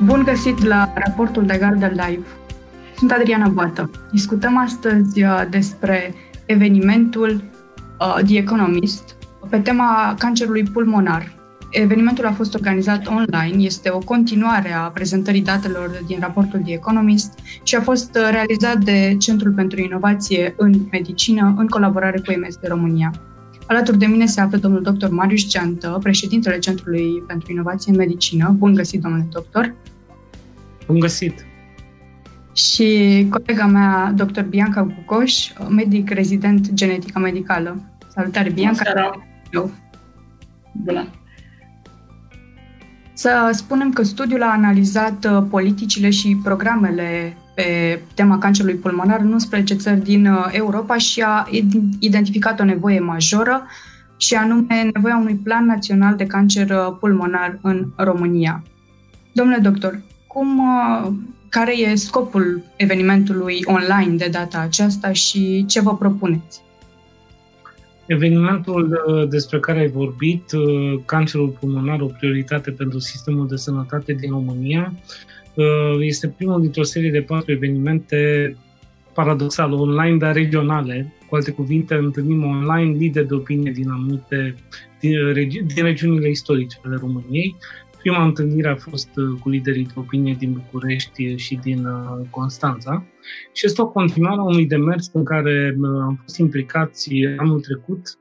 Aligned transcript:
Bun 0.00 0.22
găsit 0.22 0.64
la 0.64 0.92
raportul 0.94 1.46
de 1.46 1.56
gardă 1.60 1.86
live. 1.86 2.26
Sunt 2.96 3.10
Adriana 3.10 3.48
Boată. 3.48 3.90
Discutăm 4.10 4.58
astăzi 4.58 5.22
uh, 5.22 5.42
despre 5.50 6.14
evenimentul 6.46 7.42
uh, 8.00 8.24
The 8.24 8.36
Economist 8.36 9.16
pe 9.48 9.58
tema 9.58 10.14
cancerului 10.18 10.62
pulmonar. 10.62 11.32
Evenimentul 11.70 12.26
a 12.26 12.32
fost 12.32 12.54
organizat 12.54 13.06
online, 13.06 13.64
este 13.64 13.90
o 13.90 13.98
continuare 13.98 14.72
a 14.72 14.80
prezentării 14.80 15.42
datelor 15.42 16.02
din 16.06 16.18
raportul 16.20 16.60
The 16.60 16.72
Economist 16.72 17.38
și 17.62 17.74
a 17.74 17.80
fost 17.80 18.16
uh, 18.16 18.28
realizat 18.30 18.78
de 18.78 19.16
Centrul 19.18 19.52
pentru 19.52 19.80
Inovație 19.80 20.54
în 20.56 20.72
Medicină 20.90 21.54
în 21.58 21.66
colaborare 21.66 22.18
cu 22.26 22.32
MSD 22.46 22.66
România. 22.68 23.12
Alături 23.72 23.98
de 23.98 24.06
mine 24.06 24.26
se 24.26 24.40
află 24.40 24.56
domnul 24.56 24.82
dr. 24.82 25.08
Marius 25.08 25.46
Geantă, 25.46 25.98
președintele 26.02 26.58
Centrului 26.58 27.22
pentru 27.26 27.52
Inovație 27.52 27.92
în 27.92 27.98
Medicină. 27.98 28.54
Bun 28.58 28.74
găsit, 28.74 29.00
domnule 29.00 29.26
doctor! 29.30 29.74
Bun 30.86 30.98
găsit! 30.98 31.46
Și 32.54 33.26
colega 33.30 33.66
mea, 33.66 34.12
dr. 34.16 34.40
Bianca 34.40 34.82
Gucoș, 34.82 35.52
medic 35.68 36.10
rezident 36.10 36.72
genetică 36.72 37.18
medicală. 37.18 37.82
Salutare, 38.08 38.50
Bianca! 38.50 39.10
Bună! 40.72 41.08
Să 43.12 43.50
spunem 43.52 43.92
că 43.92 44.02
studiul 44.02 44.42
a 44.42 44.52
analizat 44.52 45.24
uh, 45.24 45.44
politicile 45.50 46.10
și 46.10 46.40
programele 46.42 47.36
pe 47.54 48.00
tema 48.14 48.38
cancerului 48.38 48.76
pulmonar 48.76 49.20
în 49.20 49.32
11 49.32 49.74
țări 49.74 50.00
din 50.00 50.26
uh, 50.26 50.48
Europa 50.50 50.96
și 50.96 51.20
a 51.20 51.48
identificat 51.98 52.60
o 52.60 52.64
nevoie 52.64 53.00
majoră 53.00 53.66
și 54.16 54.34
anume 54.34 54.90
nevoia 54.94 55.16
unui 55.16 55.34
plan 55.34 55.66
național 55.66 56.16
de 56.16 56.26
cancer 56.26 56.70
uh, 56.70 56.96
pulmonar 57.00 57.58
în 57.62 57.86
România. 57.96 58.62
Domnule 59.32 59.58
doctor, 59.58 60.00
cum, 60.26 60.58
uh, 60.58 61.12
care 61.48 61.78
e 61.78 61.94
scopul 61.94 62.62
evenimentului 62.76 63.62
online 63.64 64.16
de 64.16 64.28
data 64.32 64.58
aceasta 64.58 65.12
și 65.12 65.64
ce 65.66 65.80
vă 65.80 65.96
propuneți? 65.96 66.60
Evenimentul 68.06 69.02
despre 69.28 69.60
care 69.60 69.78
ai 69.78 69.88
vorbit, 69.88 70.44
cancerul 71.04 71.56
pulmonar, 71.60 72.00
o 72.00 72.06
prioritate 72.06 72.70
pentru 72.70 72.98
sistemul 72.98 73.46
de 73.48 73.56
sănătate 73.56 74.12
din 74.12 74.30
România, 74.30 74.92
Uh, 74.92 75.31
este 76.00 76.28
primul 76.28 76.60
dintr-o 76.60 76.82
serie 76.82 77.10
de 77.10 77.20
patru 77.20 77.52
evenimente 77.52 78.56
paradoxal, 79.14 79.72
online, 79.72 80.16
dar 80.16 80.34
regionale. 80.34 81.14
Cu 81.28 81.34
alte 81.34 81.50
cuvinte, 81.50 81.94
întâlnim 81.94 82.44
online 82.44 82.96
lideri 82.96 83.26
de 83.26 83.34
opinie 83.34 83.72
din 83.72 83.88
anumite 83.88 84.54
din, 85.00 85.32
regi- 85.32 85.66
din 85.74 85.84
regiunile 85.84 86.28
istorice 86.28 86.78
ale 86.84 86.96
României. 87.00 87.56
Prima 87.98 88.24
întâlnire 88.24 88.68
a 88.68 88.76
fost 88.76 89.08
uh, 89.16 89.38
cu 89.40 89.48
liderii 89.48 89.84
de 89.84 89.92
opinie 89.94 90.36
din 90.38 90.52
București 90.52 91.36
și 91.36 91.58
din 91.62 91.84
uh, 91.84 92.26
Constanța 92.30 93.06
și 93.52 93.66
este 93.66 93.82
o 93.82 93.88
continuare 93.88 94.40
a 94.40 94.42
unui 94.42 94.66
demers 94.66 95.10
în 95.12 95.24
care 95.24 95.76
am 95.80 96.18
fost 96.22 96.38
implicați 96.38 97.10
anul 97.36 97.60
trecut, 97.60 98.18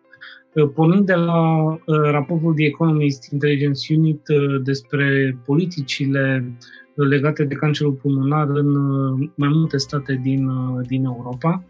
pornind 0.74 1.06
de 1.06 1.14
la 1.14 1.78
raportul 1.86 2.54
The 2.54 2.66
Economist 2.66 3.32
Intelligence 3.32 3.94
Unit 3.96 4.22
despre 4.64 5.38
politicile 5.46 6.54
legate 6.96 7.44
de 7.44 7.56
cancerul 7.56 7.92
pulmonar 7.92 8.48
în 8.50 8.76
uh, 8.76 9.30
mai 9.36 9.50
multe 9.50 9.78
state 9.78 10.20
din, 10.24 10.48
uh, 10.48 10.86
din 10.88 11.06
Europa. 11.06 11.64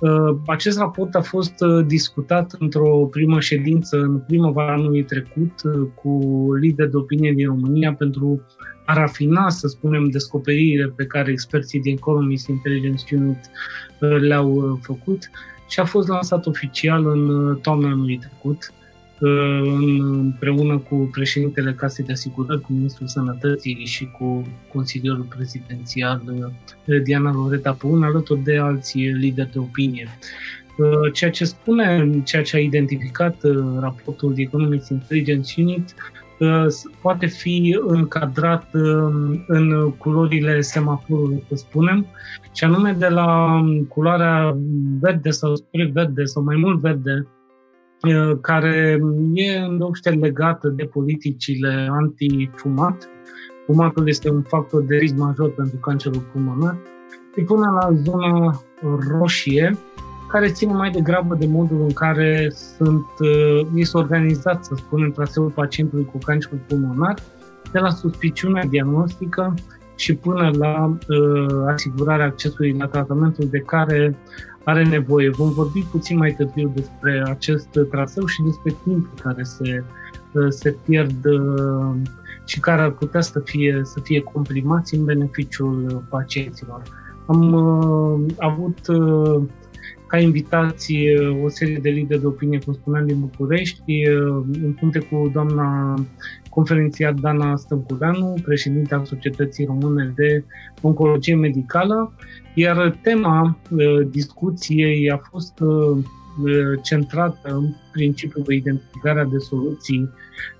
Uh, 0.00 0.36
acest 0.46 0.78
raport 0.78 1.14
a 1.14 1.20
fost 1.20 1.54
discutat 1.86 2.56
într-o 2.58 3.08
primă 3.10 3.40
ședință 3.40 3.96
în 3.96 4.18
primăvara 4.18 4.72
anului 4.72 5.04
trecut 5.04 5.52
cu 5.94 6.18
lideri 6.60 6.90
de 6.90 6.96
opinie 6.96 7.32
din 7.32 7.46
România 7.46 7.94
pentru 7.94 8.40
a 8.86 8.94
rafina, 8.94 9.48
să 9.48 9.68
spunem, 9.68 10.08
descoperirile 10.08 10.92
pe 10.96 11.04
care 11.04 11.30
experții 11.30 11.80
din 11.80 11.92
Economist 11.92 12.48
Intelligence 12.48 13.16
Unit 13.16 13.50
le-au 14.20 14.78
făcut 14.82 15.30
și 15.68 15.80
a 15.80 15.84
fost 15.84 16.08
lansat 16.08 16.46
oficial 16.46 17.06
în 17.06 17.54
toamna 17.62 17.90
anului 17.90 18.18
trecut 18.18 18.72
împreună 19.20 20.78
cu 20.78 21.08
președintele 21.12 21.72
Casei 21.72 22.04
de 22.04 22.12
Asigurări, 22.12 22.60
cu 22.60 22.72
Ministrul 22.72 23.06
Sănătății 23.06 23.84
și 23.84 24.10
cu 24.18 24.42
Consiliul 24.72 25.26
Prezidențial 25.36 26.22
eh, 26.84 27.02
Diana 27.02 27.32
Loreta 27.32 27.72
Păun, 27.72 28.02
alături 28.02 28.42
de 28.42 28.58
alți 28.58 28.98
lideri 28.98 29.52
de 29.52 29.58
opinie. 29.58 30.08
Eh, 30.08 31.12
ceea 31.12 31.30
ce 31.30 31.44
spune, 31.44 32.10
ceea 32.24 32.42
ce 32.42 32.56
a 32.56 32.60
identificat 32.60 33.44
eh, 33.44 33.50
raportul 33.80 34.32
The 34.32 34.42
Economic 34.42 34.88
Intelligence 34.88 35.62
Unit, 35.62 35.94
poate 37.02 37.26
fi 37.26 37.78
încadrat 37.86 38.68
în 39.46 39.90
culorile 39.90 40.60
semaforului, 40.60 41.44
să 41.48 41.54
spunem, 41.54 42.06
și 42.54 42.64
anume 42.64 42.92
de 42.98 43.08
la 43.08 43.60
culoarea 43.88 44.56
verde 45.00 45.30
sau 45.30 45.54
spre 45.56 45.90
verde 45.92 46.24
sau 46.24 46.42
mai 46.42 46.56
mult 46.56 46.80
verde 46.80 47.26
Uh, 47.26 47.39
care 48.40 49.00
e 49.34 49.58
îndeopște 49.58 50.10
legată 50.10 50.68
de 50.68 50.84
politicile 50.84 51.88
anti-fumat. 51.90 53.08
Fumatul 53.66 54.08
este 54.08 54.30
un 54.30 54.42
factor 54.42 54.82
de 54.82 54.96
risc 54.96 55.14
major 55.14 55.50
pentru 55.50 55.76
cancerul 55.76 56.28
pulmonar. 56.32 56.76
Și 57.36 57.42
până 57.44 57.70
la 57.80 57.92
zona 57.92 58.60
roșie, 59.18 59.76
care 60.28 60.48
ține 60.48 60.72
mai 60.72 60.90
degrabă 60.90 61.34
de 61.34 61.46
modul 61.46 61.80
în 61.80 61.92
care 61.92 62.52
sunt, 62.76 63.06
uh, 63.18 63.66
este 63.74 63.96
organizat, 63.96 64.64
să 64.64 64.74
spunem, 64.76 65.10
traseul 65.10 65.50
pacientului 65.50 66.04
cu 66.04 66.18
cancer 66.18 66.50
pulmonar, 66.66 67.14
de 67.72 67.78
la 67.78 67.90
suspiciunea 67.90 68.64
diagnostică 68.64 69.54
și 69.94 70.14
până 70.14 70.50
la 70.58 70.84
uh, 70.86 71.72
asigurarea 71.72 72.26
accesului 72.26 72.76
la 72.78 72.86
tratamentul 72.86 73.48
de 73.50 73.58
care 73.58 74.16
are 74.64 74.84
nevoie. 74.84 75.30
Vom 75.30 75.52
vorbi 75.52 75.80
puțin 75.80 76.16
mai 76.16 76.32
târziu 76.32 76.72
despre 76.74 77.22
acest 77.26 77.68
traseu 77.90 78.26
și 78.26 78.42
despre 78.42 78.74
timpul 78.84 79.18
care 79.22 79.42
se, 79.42 79.84
uh, 80.32 80.46
se 80.48 80.76
pierd 80.84 81.24
uh, 81.24 81.94
și 82.44 82.60
care 82.60 82.82
ar 82.82 82.90
putea 82.90 83.20
să 83.20 83.40
fie, 83.44 83.80
să 83.84 84.00
fie 84.02 84.20
comprimați 84.20 84.94
în 84.94 85.04
beneficiul 85.04 86.04
pacienților. 86.08 86.82
Am 87.26 87.52
uh, 87.52 88.32
avut 88.38 88.78
uh, 88.88 89.42
ca 90.06 90.18
invitații 90.18 91.08
o 91.44 91.48
serie 91.48 91.78
de 91.82 91.88
lideri 91.88 92.20
de 92.20 92.26
opinie, 92.26 92.58
cum 92.58 92.72
spuneam, 92.72 93.06
din 93.06 93.20
București, 93.20 94.02
în 94.62 94.72
punte 94.80 94.98
cu 94.98 95.30
doamna 95.32 95.94
conferențiar 96.50 97.12
Dana 97.12 97.56
Stănculeanu, 97.56 98.34
președinte 98.42 98.94
al 98.94 99.04
Societății 99.04 99.64
Române 99.64 100.12
de 100.16 100.44
Oncologie 100.80 101.34
Medicală, 101.34 102.12
iar 102.54 102.98
tema 103.02 103.58
uh, 103.70 104.06
discuției 104.10 105.10
a 105.10 105.16
fost 105.30 105.60
uh, 105.60 105.98
centrată 106.82 107.54
în 107.54 107.74
principiu 107.92 108.42
pe 108.42 108.54
identificarea 108.54 109.24
de 109.24 109.38
soluții 109.38 110.08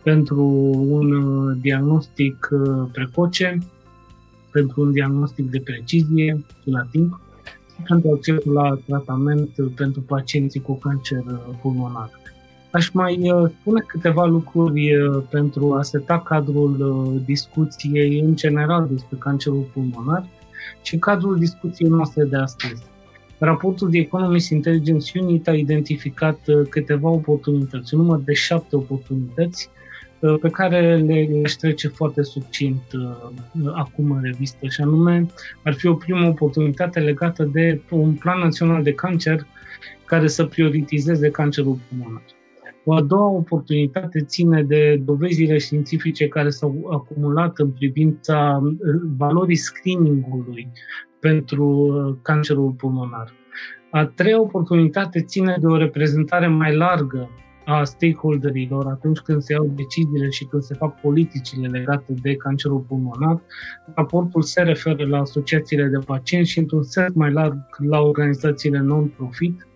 pentru 0.02 0.44
un 0.88 1.12
uh, 1.12 1.56
diagnostic 1.60 2.48
precoce, 2.92 3.58
pentru 4.50 4.82
un 4.82 4.92
diagnostic 4.92 5.50
de 5.50 5.60
precizie 5.64 6.44
și 6.62 6.70
la 6.70 6.86
timp, 6.90 7.20
pentru 7.88 8.10
accesul 8.10 8.52
la 8.52 8.78
tratament 8.86 9.50
pentru 9.74 10.00
pacienții 10.00 10.60
cu 10.60 10.78
cancer 10.78 11.22
pulmonar. 11.62 12.19
Aș 12.70 12.90
mai 12.90 13.30
uh, 13.30 13.50
spune 13.60 13.84
câteva 13.86 14.24
lucruri 14.24 14.96
uh, 14.96 15.22
pentru 15.30 15.74
a 15.74 15.82
seta 15.82 16.20
cadrul 16.20 16.76
uh, 16.80 17.22
discuției 17.24 18.18
în 18.18 18.36
general 18.36 18.88
despre 18.90 19.16
cancerul 19.18 19.70
pulmonar 19.72 20.26
și 20.82 20.98
cadrul 20.98 21.38
discuției 21.38 21.88
noastre 21.88 22.24
de 22.24 22.36
astăzi. 22.36 22.82
Raportul 23.38 23.90
de 23.90 23.98
Economist 23.98 24.50
Intelligence 24.50 25.18
Unit 25.20 25.48
a 25.48 25.54
identificat 25.54 26.38
câteva 26.68 27.08
oportunități, 27.08 27.94
un 27.94 28.00
număr 28.00 28.18
de 28.18 28.32
șapte 28.32 28.76
oportunități 28.76 29.70
pe 30.40 30.48
care 30.48 30.96
le 30.96 31.40
aș 31.44 31.52
trece 31.52 31.88
foarte 31.88 32.22
succint 32.22 32.82
acum 33.74 34.10
în 34.10 34.22
revistă 34.22 34.66
și 34.66 34.80
anume 34.80 35.26
ar 35.64 35.74
fi 35.74 35.86
o 35.86 35.94
primă 35.94 36.28
oportunitate 36.28 37.00
legată 37.00 37.44
de 37.44 37.80
un 37.90 38.12
plan 38.12 38.38
național 38.38 38.82
de 38.82 38.92
cancer 38.92 39.46
care 40.04 40.26
să 40.26 40.44
prioritizeze 40.44 41.30
cancerul 41.30 41.78
pulmonar. 41.88 42.22
O 42.90 42.94
a 42.94 43.02
doua 43.02 43.30
oportunitate 43.30 44.20
ține 44.20 44.62
de 44.62 45.00
dovezile 45.04 45.58
științifice 45.58 46.28
care 46.28 46.48
s-au 46.50 46.88
acumulat 46.92 47.58
în 47.58 47.70
privința 47.70 48.60
uh, 48.62 48.72
valorii 49.16 49.56
screeningului 49.56 50.68
pentru 51.20 51.64
uh, 51.64 52.16
cancerul 52.22 52.70
pulmonar. 52.70 53.32
A 53.90 54.04
treia 54.04 54.40
oportunitate 54.40 55.22
ține 55.22 55.56
de 55.60 55.66
o 55.66 55.76
reprezentare 55.76 56.46
mai 56.46 56.76
largă 56.76 57.30
a 57.64 57.84
stakeholderilor 57.84 58.86
atunci 58.86 59.18
când 59.18 59.42
se 59.42 59.52
iau 59.52 59.72
deciziile 59.74 60.28
și 60.28 60.44
când 60.44 60.62
se 60.62 60.74
fac 60.74 61.00
politicile 61.00 61.68
legate 61.68 62.14
de 62.22 62.34
cancerul 62.34 62.80
pulmonar. 62.88 63.42
Raportul 63.94 64.42
se 64.42 64.62
referă 64.62 65.06
la 65.06 65.18
asociațiile 65.18 65.84
de 65.84 65.98
pacienți 66.06 66.50
și 66.50 66.58
într-un 66.58 66.82
sens 66.82 67.14
mai 67.14 67.32
larg 67.32 67.58
la 67.78 68.00
organizațiile 68.00 68.78
non-profit 68.78 69.68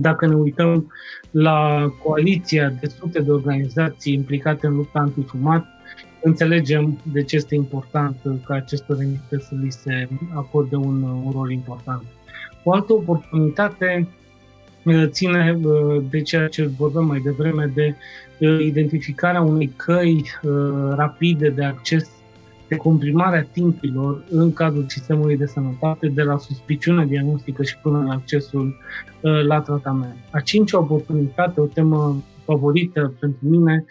dacă 0.00 0.26
ne 0.26 0.34
uităm 0.34 0.92
la 1.30 1.88
coaliția 2.02 2.68
de 2.80 2.86
sute 2.86 3.20
de 3.20 3.30
organizații 3.30 4.14
implicate 4.14 4.66
în 4.66 4.76
lupta 4.76 4.98
antifumat, 4.98 5.66
înțelegem 6.22 6.98
de 7.12 7.22
ce 7.22 7.36
este 7.36 7.54
important 7.54 8.16
ca 8.46 8.54
acestor 8.54 9.00
entități 9.00 9.46
să 9.46 9.54
li 9.62 9.70
se 9.70 10.08
acorde 10.34 10.76
un, 10.76 11.02
un 11.02 11.30
rol 11.30 11.50
important. 11.50 12.02
O 12.62 12.72
altă 12.72 12.92
oportunitate 12.92 14.08
ține 15.06 15.60
de 16.10 16.20
ceea 16.22 16.48
ce 16.48 16.66
vorbeam 16.66 17.06
mai 17.06 17.20
devreme, 17.20 17.72
de 17.74 17.94
identificarea 18.62 19.40
unei 19.40 19.72
căi 19.76 20.24
rapide 20.94 21.48
de 21.48 21.64
acces 21.64 22.15
de 22.68 22.76
comprimarea 22.76 23.48
timpilor 23.52 24.24
în 24.30 24.52
cadrul 24.52 24.84
sistemului 24.88 25.36
de 25.36 25.46
sănătate 25.46 26.08
de 26.08 26.22
la 26.22 26.38
suspiciune 26.38 27.06
diagnostică 27.06 27.62
și 27.62 27.78
până 27.78 28.02
la 28.06 28.12
accesul 28.12 28.76
la 29.46 29.60
tratament. 29.60 30.16
A 30.30 30.40
cincea 30.40 30.78
oportunitate, 30.78 31.60
o 31.60 31.66
temă 31.66 32.22
favorită 32.44 33.14
pentru 33.20 33.48
mine, 33.48 33.84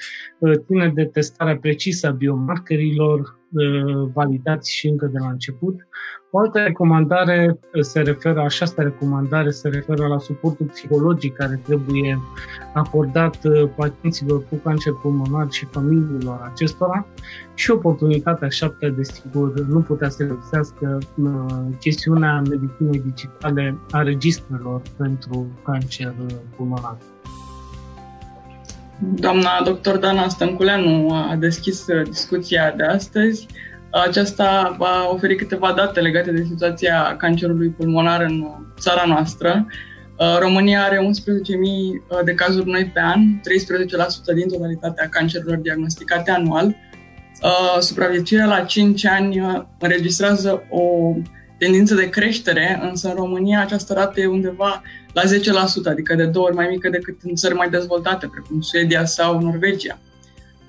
ține 0.65 0.91
de 0.95 1.05
testarea 1.05 1.57
precisă 1.57 2.07
a 2.07 2.11
biomarkerilor 2.11 3.39
validați 4.13 4.73
și 4.73 4.87
încă 4.87 5.05
de 5.05 5.17
la 5.19 5.29
început, 5.29 5.87
o 6.35 6.39
altă 6.39 6.59
recomandare 6.59 7.59
se 7.79 8.01
referă, 8.01 8.39
a 8.41 8.47
șastea 8.47 8.83
recomandare 8.83 9.49
se 9.49 9.69
referă 9.69 10.07
la 10.07 10.19
suportul 10.19 10.65
psihologic 10.65 11.35
care 11.35 11.61
trebuie 11.63 12.19
acordat 12.73 13.39
uh, 13.43 13.69
pacienților 13.75 14.43
cu 14.49 14.55
cancer 14.55 14.93
pulmonar 15.01 15.47
și 15.51 15.65
familiilor 15.65 16.49
acestora 16.51 17.07
și 17.53 17.71
oportunitatea 17.71 18.49
șaptea, 18.49 18.89
desigur, 18.89 19.59
nu 19.59 19.79
putea 19.79 20.09
să 20.09 20.23
lipsească 20.23 20.97
uh, 21.17 21.45
chestiunea 21.79 22.41
medicinei 22.49 22.99
digitale 22.99 23.77
a 23.91 24.01
registrelor 24.01 24.81
pentru 24.97 25.47
cancer 25.63 26.13
uh, 26.21 26.35
pulmonar. 26.55 26.97
Doamna 28.99 29.61
dr. 29.63 29.97
Dana 29.97 30.27
Stănculeanu 30.27 31.09
a 31.13 31.35
deschis 31.39 31.85
discuția 32.03 32.73
de 32.77 32.83
astăzi. 32.83 33.47
Aceasta 33.91 34.75
va 34.77 35.09
oferi 35.11 35.35
câteva 35.35 35.73
date 35.75 35.99
legate 35.99 36.31
de 36.31 36.43
situația 36.43 37.15
cancerului 37.17 37.69
pulmonar 37.69 38.21
în 38.21 38.45
țara 38.79 39.03
noastră. 39.07 39.65
Uh, 40.19 40.37
România 40.39 40.83
are 40.83 40.97
11.000 40.97 41.01
uh, 41.01 42.19
de 42.25 42.33
cazuri 42.33 42.69
noi 42.69 42.91
pe 42.93 42.99
an, 42.99 43.21
13% 43.21 44.35
din 44.35 44.47
totalitatea 44.47 45.09
cancerurilor 45.09 45.57
diagnosticate 45.57 46.31
anual. 46.31 46.65
Uh, 46.65 47.79
supraviețuirea 47.79 48.45
la 48.45 48.59
5 48.59 49.05
ani 49.05 49.65
înregistrează 49.79 50.63
o 50.69 51.13
tendință 51.57 51.95
de 51.95 52.09
creștere, 52.09 52.79
însă 52.89 53.07
în 53.07 53.15
România 53.15 53.61
această 53.61 53.93
rată 53.93 54.21
e 54.21 54.25
undeva 54.25 54.81
la 55.15 55.21
10%, 55.21 55.25
adică 55.85 56.15
de 56.15 56.25
două 56.25 56.45
ori 56.45 56.55
mai 56.55 56.67
mică 56.69 56.89
decât 56.89 57.17
în 57.23 57.35
țări 57.35 57.53
mai 57.53 57.69
dezvoltate, 57.69 58.27
precum 58.31 58.61
Suedia 58.61 59.05
sau 59.05 59.39
Norvegia. 59.39 59.99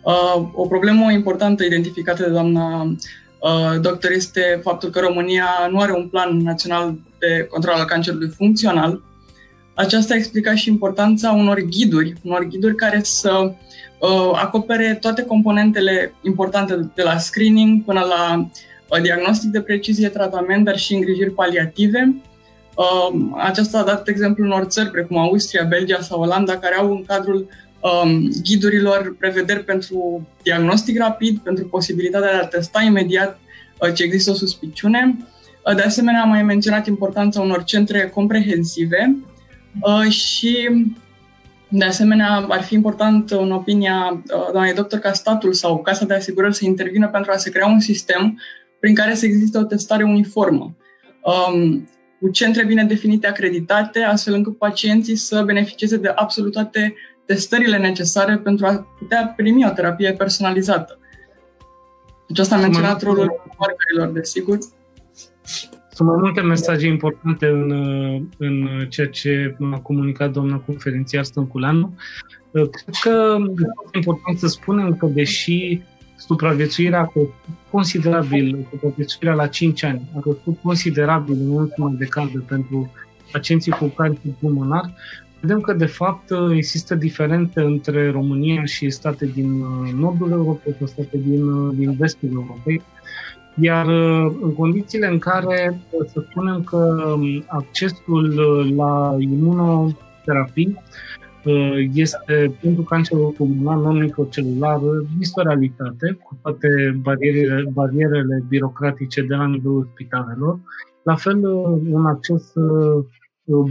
Uh, 0.03 0.49
o 0.53 0.67
problemă 0.67 1.13
importantă 1.13 1.65
identificată 1.65 2.23
de 2.23 2.29
doamna 2.29 2.83
uh, 2.83 3.81
doctor 3.81 4.11
este 4.11 4.61
faptul 4.63 4.91
că 4.91 5.01
România 5.01 5.49
nu 5.71 5.81
are 5.81 5.93
un 5.93 6.09
plan 6.09 6.37
național 6.37 6.99
de 7.19 7.47
control 7.51 7.75
al 7.75 7.85
cancerului 7.85 8.29
funcțional. 8.29 9.03
Aceasta 9.75 10.15
explica 10.15 10.55
și 10.55 10.69
importanța 10.69 11.33
unor 11.33 11.61
ghiduri, 11.61 12.15
unor 12.23 12.45
ghiduri 12.45 12.75
care 12.75 13.01
să 13.03 13.53
uh, 14.01 14.31
acopere 14.33 14.99
toate 15.01 15.23
componentele 15.23 16.15
importante 16.23 16.91
de 16.95 17.03
la 17.03 17.19
screening 17.19 17.85
până 17.85 18.01
la 18.01 18.49
diagnostic 19.01 19.51
de 19.51 19.61
precizie, 19.61 20.09
tratament, 20.09 20.65
dar 20.65 20.79
și 20.79 20.95
îngrijiri 20.95 21.31
paliative. 21.31 22.15
Aceasta 23.37 23.79
a 23.79 23.85
dat 23.85 24.09
exemplu 24.09 24.45
unor 24.45 24.65
țări 24.65 24.91
precum 24.91 25.19
Austria, 25.19 25.65
Belgia 25.65 26.01
sau 26.01 26.21
Olanda, 26.21 26.59
care 26.59 26.75
au 26.75 26.91
în 26.91 27.05
cadrul 27.05 27.49
um, 27.81 28.31
ghidurilor 28.43 29.17
prevederi 29.19 29.65
pentru 29.65 30.29
diagnostic 30.43 30.99
rapid, 30.99 31.39
pentru 31.39 31.67
posibilitatea 31.67 32.31
de 32.31 32.37
a 32.37 32.47
testa 32.47 32.83
imediat 32.83 33.39
uh, 33.81 33.95
ce 33.95 34.03
există 34.03 34.31
o 34.31 34.35
suspiciune. 34.35 35.17
Uh, 35.65 35.75
de 35.75 35.83
asemenea, 35.83 36.23
am 36.23 36.29
mai 36.29 36.43
menționat 36.43 36.87
importanța 36.87 37.41
unor 37.41 37.65
centre 37.65 38.09
comprehensive 38.09 39.17
uh, 39.81 40.11
și 40.11 40.69
de 41.69 41.85
asemenea, 41.85 42.47
ar 42.49 42.63
fi 42.63 42.75
important, 42.75 43.31
în 43.31 43.51
opinia 43.51 44.23
uh, 44.35 44.49
doamnei 44.53 44.75
doctor, 44.75 44.99
ca 44.99 45.13
statul 45.13 45.53
sau 45.53 45.83
Casa 45.83 46.05
de 46.05 46.15
Asigurări 46.15 46.55
să 46.55 46.65
intervină 46.65 47.09
pentru 47.09 47.31
a 47.31 47.37
se 47.37 47.51
crea 47.51 47.67
un 47.67 47.81
sistem 47.81 48.41
prin 48.81 48.95
care 48.95 49.15
să 49.15 49.27
existe 49.27 49.59
o 49.59 49.63
testare 49.63 50.05
uniformă. 50.05 50.77
Um, 51.23 51.89
cu 52.21 52.29
centre 52.29 52.65
bine 52.65 52.85
definite, 52.85 53.27
acreditate, 53.27 54.01
astfel 54.01 54.35
încât 54.35 54.59
pacienții 54.59 55.17
să 55.17 55.43
beneficieze 55.43 55.97
de 55.97 56.09
absolut 56.09 56.53
toate 56.53 56.95
testările 57.25 57.79
necesare 57.79 58.37
pentru 58.37 58.67
a 58.67 58.87
putea 58.99 59.33
primi 59.37 59.67
o 59.67 59.71
terapie 59.71 60.13
personalizată. 60.13 60.99
Deci 62.27 62.39
asta 62.39 62.57
a 62.57 62.59
menționat 62.59 63.03
rolul 63.03 63.43
markerilor, 63.59 64.09
desigur. 64.09 64.59
Sunt 65.91 66.09
mai 66.09 66.17
multe 66.21 66.41
mesaje 66.41 66.87
importante 66.87 67.47
în, 67.47 67.71
în 68.39 68.87
ceea 68.89 69.07
ce 69.07 69.57
a 69.73 69.79
comunicat 69.79 70.31
doamna 70.31 70.57
conferențiar 70.57 71.25
Stânculeanu. 71.25 71.95
Cred 72.53 72.95
că 73.01 73.37
e 73.93 73.97
important 73.97 74.39
să 74.39 74.47
spunem 74.47 74.97
că 74.97 75.07
deși 75.07 75.81
supraviețuirea 76.17 77.01
a 77.01 77.13
considerabil, 77.71 78.67
supraviețuirea 78.71 79.35
la 79.35 79.47
5 79.47 79.83
ani 79.83 80.11
a 80.17 80.21
crescut 80.21 80.59
considerabil 80.63 81.37
în 81.41 81.51
ultima 81.51 81.93
decadă 81.99 82.45
pentru 82.49 82.93
pacienții 83.33 83.73
cu 83.73 83.85
cancer 83.87 84.33
pulmonar, 84.41 84.95
vedem 85.41 85.61
că, 85.61 85.73
de 85.73 85.87
fapt, 85.87 86.31
există 86.55 86.95
diferențe 86.95 87.61
între 87.61 88.11
România 88.11 88.65
și 88.65 88.91
state 88.91 89.27
din 89.27 89.61
uh, 89.61 89.93
nordul 89.93 90.31
Europei 90.31 90.75
și 90.79 90.87
state 90.87 91.19
din, 91.19 91.49
uh, 91.49 91.75
din 91.77 91.97
vestul 91.99 92.29
Europei. 92.33 92.83
Iar 93.61 93.87
uh, 93.87 94.37
în 94.43 94.55
condițiile 94.55 95.07
în 95.07 95.19
care 95.19 95.81
să 96.13 96.25
spunem 96.31 96.63
că 96.63 96.77
um, 97.17 97.45
accesul 97.47 98.35
la 98.77 99.17
imunoterapii 99.19 100.79
este 101.93 102.57
pentru 102.61 102.83
cancerul 102.83 103.35
pulmonar 103.37 103.77
non-microcelular 103.77 104.81
este 105.21 105.41
o 105.41 105.43
realitate, 105.43 106.19
cu 106.23 106.39
toate 106.43 106.99
barierele, 107.03 107.71
barierele 107.73 108.45
birocratice 108.49 109.23
de 109.23 109.35
la 109.35 109.47
nivelul 109.47 109.89
spitalelor. 109.93 110.59
La 111.03 111.15
fel, 111.15 111.45
un 111.91 112.07
acces 112.07 112.53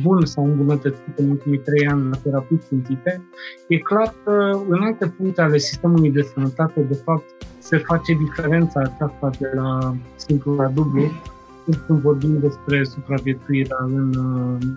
bun 0.02 0.26
sau 0.26 0.46
îmbunătățit 0.46 1.18
în 1.18 1.30
ultimii 1.30 1.60
trei 1.60 1.88
ani 1.88 2.10
la 2.10 2.18
terapii 2.24 2.58
țintite, 2.58 3.22
e 3.68 3.78
clar 3.78 4.14
că 4.24 4.60
în 4.70 4.82
alte 4.82 5.08
puncte 5.08 5.42
ale 5.42 5.58
sistemului 5.58 6.12
de 6.12 6.22
sănătate, 6.22 6.82
de 6.82 6.94
fapt, 6.94 7.26
se 7.58 7.78
face 7.78 8.14
diferența 8.14 8.80
aceasta 8.80 9.30
de 9.40 9.52
la 9.56 9.96
simplu 10.16 10.56
la 10.56 10.68
dublu 10.68 11.12
când 11.88 12.00
vorbim 12.00 12.40
despre 12.40 12.84
supraviețuirea 12.84 13.78
în, 13.82 14.14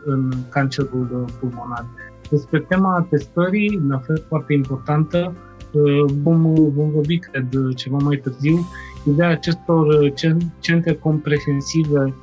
în 0.05 0.31
cancerul 0.51 1.25
pulmonar. 1.41 1.87
Despre 2.31 2.61
tema 2.61 3.07
testării, 3.11 3.81
la 3.89 3.99
fel 3.99 4.25
foarte 4.29 4.53
importantă, 4.53 5.35
vom, 6.23 6.55
vom 6.55 6.91
vorbi, 6.91 7.19
cred, 7.19 7.49
ceva 7.75 7.97
mai 7.97 8.17
târziu, 8.17 8.59
ideea 9.05 9.29
acestor 9.29 10.13
centre 10.61 10.93
comprehensive 10.95 12.15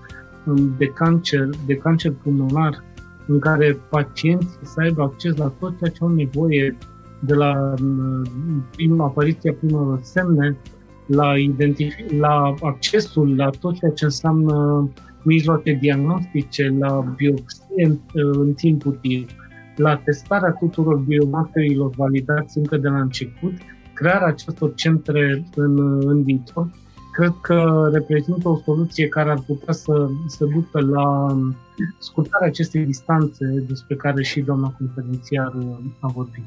de 0.78 0.86
cancer, 0.86 1.50
de 1.66 1.76
cancer 1.76 2.14
pulmonar, 2.24 2.84
în 3.28 3.40
care 3.40 3.78
pacienții 3.90 4.60
să 4.62 4.82
aibă 4.82 5.02
acces 5.02 5.36
la 5.36 5.54
tot 5.60 5.78
ceea 5.78 5.90
ce 5.90 5.98
au 6.02 6.10
nevoie, 6.10 6.78
de 7.20 7.34
la 7.34 7.74
prima 8.76 9.06
apariția 9.06 9.54
primelor 9.54 10.00
semne, 10.02 10.58
la, 11.06 11.34
identific- 11.38 12.18
la 12.20 12.54
accesul 12.62 13.36
la 13.36 13.50
tot 13.50 13.78
ceea 13.78 13.92
ce 13.92 14.04
înseamnă 14.04 14.90
mijloace 15.24 15.78
diagnostice, 15.82 16.76
la 16.80 17.14
biopsie 17.16 17.66
în, 17.76 17.98
în 18.14 18.54
timp 18.54 18.86
util, 18.86 19.28
la 19.76 19.96
testarea 19.96 20.52
tuturor 20.52 20.98
biomarkerilor 20.98 21.90
validați 21.96 22.58
încă 22.58 22.78
de 22.78 22.88
la 22.88 23.00
început, 23.00 23.54
crearea 23.94 24.28
acestor 24.28 24.74
centre 24.74 25.44
în, 25.56 26.02
în 26.08 26.24
viitor 26.24 26.68
cred 27.16 27.34
că 27.42 27.90
reprezintă 27.94 28.50
o 28.50 28.58
soluție 28.58 29.08
care 29.08 29.30
ar 29.30 29.40
putea 29.48 29.74
să, 29.74 30.08
să 30.28 30.46
ducă 30.46 30.80
la 30.82 31.38
scurtarea 32.00 32.48
acestei 32.48 32.86
distanțe 32.86 33.46
despre 33.68 33.96
care 33.96 34.24
și 34.24 34.42
doamna 34.42 34.76
conferențiar 34.78 35.54
a 36.00 36.08
vorbit. 36.08 36.44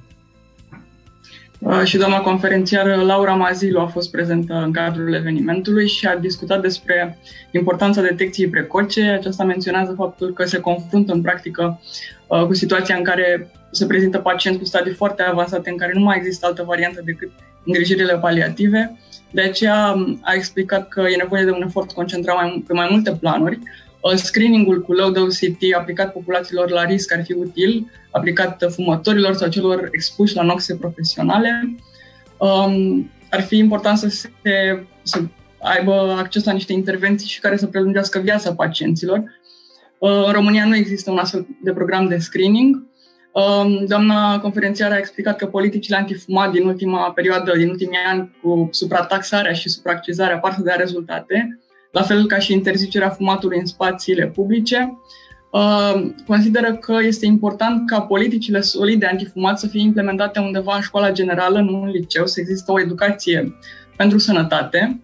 Uh, 1.58 1.82
și 1.84 1.96
doamna 1.96 2.20
conferențiară 2.20 2.94
Laura 2.94 3.34
Mazilu 3.34 3.80
a 3.80 3.86
fost 3.86 4.10
prezentă 4.10 4.54
în 4.54 4.72
cadrul 4.72 5.14
evenimentului 5.14 5.88
și 5.88 6.06
a 6.06 6.16
discutat 6.16 6.60
despre 6.60 7.18
importanța 7.50 8.00
detecției 8.00 8.48
precoce. 8.48 9.02
Aceasta 9.02 9.44
menționează 9.44 9.94
faptul 9.96 10.32
că 10.32 10.44
se 10.44 10.60
confruntă 10.60 11.12
în 11.12 11.22
practică 11.22 11.80
uh, 12.26 12.42
cu 12.42 12.54
situația 12.54 12.96
în 12.96 13.02
care 13.02 13.50
se 13.70 13.86
prezintă 13.86 14.18
pacienți 14.18 14.58
cu 14.58 14.64
stadii 14.64 14.92
foarte 14.92 15.22
avansate 15.22 15.70
în 15.70 15.76
care 15.76 15.92
nu 15.94 16.00
mai 16.00 16.16
există 16.16 16.46
altă 16.46 16.62
variantă 16.66 17.02
decât 17.04 17.30
îngrijirile 17.64 18.18
paliative 18.18 18.96
de 19.30 19.40
aceea 19.40 19.94
a 20.20 20.34
explicat 20.34 20.88
că 20.88 21.00
e 21.00 21.16
nevoie 21.16 21.44
de 21.44 21.50
un 21.50 21.62
efort 21.62 21.92
concentrat 21.92 22.36
mai, 22.36 22.64
pe 22.66 22.72
mai 22.72 22.88
multe 22.90 23.16
planuri. 23.20 23.58
Uh, 24.00 24.14
screeningul 24.14 24.82
cu 24.82 24.92
low 24.92 25.10
dose 25.10 25.46
CT 25.46 25.74
aplicat 25.76 26.12
populațiilor 26.12 26.70
la 26.70 26.84
risc 26.84 27.12
ar 27.12 27.24
fi 27.24 27.32
util, 27.32 27.90
aplicat 28.10 28.64
fumătorilor 28.68 29.34
sau 29.34 29.48
celor 29.48 29.88
expuși 29.92 30.34
la 30.34 30.42
noxe 30.42 30.76
profesionale. 30.76 31.76
Um, 32.38 33.10
ar 33.30 33.42
fi 33.42 33.56
important 33.56 33.98
să, 33.98 34.08
se, 34.08 34.26
să 35.02 35.20
aibă 35.60 35.92
acces 36.18 36.44
la 36.44 36.52
niște 36.52 36.72
intervenții 36.72 37.28
și 37.28 37.40
care 37.40 37.56
să 37.56 37.66
prelungească 37.66 38.18
viața 38.18 38.54
pacienților. 38.54 39.22
Uh, 39.98 40.24
în 40.26 40.32
România 40.32 40.64
nu 40.64 40.76
există 40.76 41.10
un 41.10 41.18
astfel 41.18 41.46
de 41.62 41.72
program 41.72 42.08
de 42.08 42.18
screening. 42.18 42.86
Um, 43.32 43.84
doamna 43.86 44.40
conferențiară 44.40 44.94
a 44.94 44.98
explicat 44.98 45.36
că 45.36 45.46
politicile 45.46 45.96
antifumat 45.96 46.50
din 46.50 46.66
ultima 46.66 47.12
perioadă, 47.12 47.56
din 47.56 47.68
ultimii 47.68 47.98
ani, 48.06 48.36
cu 48.42 48.68
suprataxarea 48.70 49.52
și 49.52 49.68
supraaccizarea, 49.68 50.38
par 50.38 50.52
să 50.52 50.62
dea 50.62 50.74
rezultate, 50.74 51.58
la 51.90 52.02
fel 52.02 52.26
ca 52.26 52.38
și 52.38 52.52
interzicerea 52.52 53.10
fumatului 53.10 53.58
în 53.58 53.66
spațiile 53.66 54.26
publice. 54.26 54.98
Uh, 55.50 56.10
consideră 56.26 56.74
că 56.74 56.96
este 57.02 57.26
important 57.26 57.88
ca 57.88 58.00
politicile 58.00 58.60
solide 58.60 59.06
antifumat 59.06 59.58
să 59.58 59.66
fie 59.66 59.80
implementate 59.80 60.38
undeva 60.38 60.74
în 60.74 60.80
școala 60.80 61.12
generală, 61.12 61.60
nu 61.60 61.82
în 61.82 61.90
liceu, 61.90 62.26
să 62.26 62.40
există 62.40 62.72
o 62.72 62.80
educație 62.80 63.54
pentru 63.96 64.18
sănătate. 64.18 65.00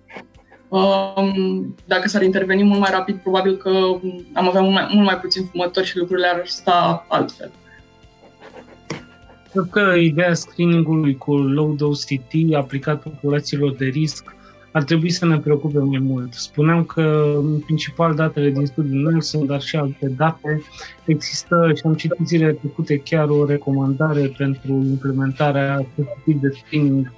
Um, 0.68 1.74
dacă 1.84 2.08
s-ar 2.08 2.22
interveni 2.22 2.62
mult 2.62 2.80
mai 2.80 2.90
rapid, 2.92 3.16
probabil 3.16 3.56
că 3.56 3.70
am 4.32 4.48
avea 4.48 4.60
mult 4.60 4.74
mai, 4.74 4.88
mult 4.92 5.06
mai 5.06 5.18
puțin 5.18 5.44
fumători 5.44 5.86
și 5.86 5.98
lucrurile 5.98 6.26
ar 6.26 6.42
sta 6.44 7.06
altfel. 7.08 7.50
Cred 9.52 9.66
că 9.70 9.94
ideea 9.98 10.34
screeningului 10.34 11.16
cu 11.16 11.36
low 11.36 11.74
dose 11.74 12.14
CT 12.14 12.54
aplicat 12.54 13.02
populațiilor 13.02 13.74
de 13.74 13.84
risc 13.84 14.34
ar 14.74 14.82
trebui 14.82 15.10
să 15.10 15.26
ne 15.26 15.38
preocupe 15.38 15.78
mai 15.78 15.98
mult. 15.98 16.32
Spuneam 16.32 16.84
că, 16.84 17.34
în 17.36 17.58
principal, 17.58 18.14
datele 18.14 18.50
din 18.50 18.66
studiul 18.66 19.10
Nelson, 19.10 19.46
dar 19.46 19.60
și 19.60 19.76
alte 19.76 20.08
date, 20.16 20.62
există, 21.04 21.72
și 21.74 21.82
am 21.84 21.94
citit 21.94 22.26
zilele 22.26 22.52
trecute, 22.52 22.96
chiar 22.96 23.28
o 23.28 23.46
recomandare 23.46 24.34
pentru 24.36 24.72
implementarea 24.72 25.74
acestui 25.74 26.22
tip 26.24 26.40
de 26.40 26.48
screening 26.48 27.12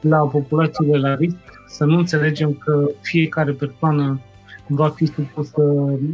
la 0.00 0.18
populațiile 0.18 0.98
la 0.98 1.14
risc, 1.14 1.36
să 1.66 1.84
nu 1.84 1.98
înțelegem 1.98 2.52
că 2.52 2.90
fiecare 3.00 3.52
persoană 3.52 4.20
va 4.68 4.88
fi 4.88 5.06
supusă 5.06 5.62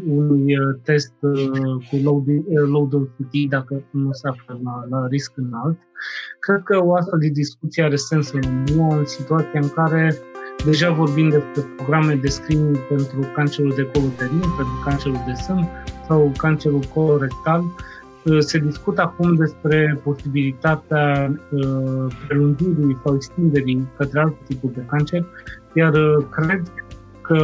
unui 0.08 0.58
uh, 0.58 0.76
test 0.82 1.14
uh, 1.20 1.84
cu 1.90 1.96
low, 2.02 2.24
uh, 2.26 2.68
low 2.68 2.86
density 2.86 3.48
dacă 3.48 3.82
nu 3.90 4.12
se 4.12 4.28
află 4.28 4.60
la, 4.64 4.84
la 4.88 5.06
risc 5.06 5.32
înalt. 5.36 5.78
Cred 6.38 6.62
că 6.64 6.84
o 6.84 6.94
astfel 6.94 7.18
de 7.18 7.28
discuție 7.28 7.82
are 7.82 7.96
sens 7.96 8.32
în 8.32 8.40
România, 8.40 8.96
în 8.96 9.06
situația 9.06 9.60
în 9.60 9.68
care 9.68 10.16
deja 10.64 10.90
vorbim 10.90 11.28
despre 11.28 11.62
programe 11.76 12.14
de 12.14 12.28
screening 12.28 12.78
pentru 12.88 13.18
cancerul 13.34 13.72
de 13.76 13.90
col 13.92 14.02
uterin, 14.02 14.40
pentru 14.40 14.80
cancerul 14.84 15.20
de 15.26 15.32
sân 15.32 15.68
sau 16.08 16.32
cancerul 16.36 16.82
colorectal, 16.94 17.64
se 18.38 18.58
discută 18.58 19.02
acum 19.02 19.34
despre 19.34 20.00
posibilitatea 20.04 21.34
prelungirii 22.26 22.98
sau 23.04 23.14
extinderii 23.14 23.88
către 23.96 24.20
alte 24.20 24.38
tipuri 24.46 24.74
de 24.74 24.84
cancer, 24.86 25.24
iar 25.74 25.92
cred 26.30 26.62
că 27.20 27.36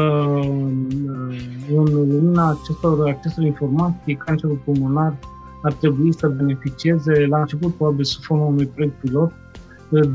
în 1.74 1.84
lumina 1.84 2.58
acestor, 2.62 3.08
acestor 3.08 3.44
informații, 3.44 4.14
cancerul 4.14 4.60
pulmonar 4.64 5.16
ar 5.62 5.72
trebui 5.72 6.14
să 6.14 6.28
beneficieze, 6.28 7.26
la 7.26 7.38
început 7.38 7.74
probabil 7.74 8.04
sub 8.04 8.22
formă 8.22 8.44
unui 8.44 8.66
proiect 8.66 9.00
pilot, 9.00 9.32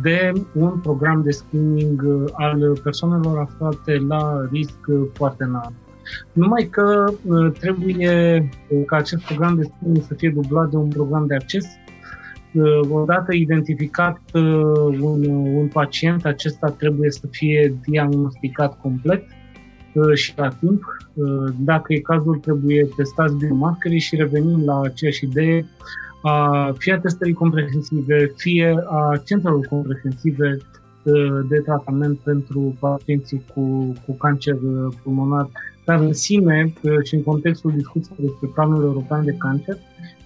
de 0.01 0.31
un 0.53 0.79
program 0.79 1.21
de 1.23 1.31
screening 1.31 2.25
al 2.33 2.79
persoanelor 2.83 3.39
aflate 3.39 3.97
la 4.07 4.47
risc 4.51 4.79
foarte 5.13 5.43
înalt. 5.43 5.73
Numai 6.31 6.67
că 6.71 7.05
trebuie 7.59 8.49
ca 8.85 8.95
acest 8.95 9.25
program 9.25 9.55
de 9.55 9.63
screening 9.63 10.03
să 10.03 10.13
fie 10.13 10.29
dublat 10.29 10.69
de 10.69 10.75
un 10.75 10.87
program 10.87 11.25
de 11.27 11.35
acces. 11.35 11.65
Odată 12.89 13.33
identificat 13.33 14.19
un, 14.99 15.25
un 15.55 15.67
pacient, 15.67 16.25
acesta 16.25 16.69
trebuie 16.69 17.11
să 17.11 17.27
fie 17.31 17.75
diagnosticat 17.85 18.79
complet 18.81 19.23
Uh, 19.93 20.13
și 20.13 20.33
la 20.35 20.47
timp. 20.47 20.83
Uh, 21.13 21.53
dacă 21.57 21.93
e 21.93 21.99
cazul, 21.99 22.37
trebuie 22.37 22.87
testați 22.95 23.35
biomarkerii 23.35 23.99
și 23.99 24.15
revenim 24.15 24.65
la 24.65 24.81
aceeași 24.81 25.23
idee 25.23 25.59
a 25.59 25.65
fie 26.77 26.93
a 26.93 26.99
testării 26.99 27.33
comprehensive, 27.33 28.33
fie 28.35 28.83
a 28.89 29.21
centrelor 29.25 29.65
comprehensive 29.65 30.57
uh, 31.03 31.39
de 31.49 31.57
tratament 31.57 32.17
pentru 32.19 32.75
pacienții 32.79 33.43
cu, 33.53 33.93
cu 34.05 34.13
cancer 34.13 34.55
pulmonar, 35.03 35.49
dar 35.85 35.99
în 35.99 36.13
sine 36.13 36.73
și 37.03 37.15
în 37.15 37.23
contextul 37.23 37.71
discuției 37.71 38.17
despre 38.19 38.49
planul 38.53 38.83
european 38.83 39.25
de 39.25 39.35
cancer, 39.37 39.77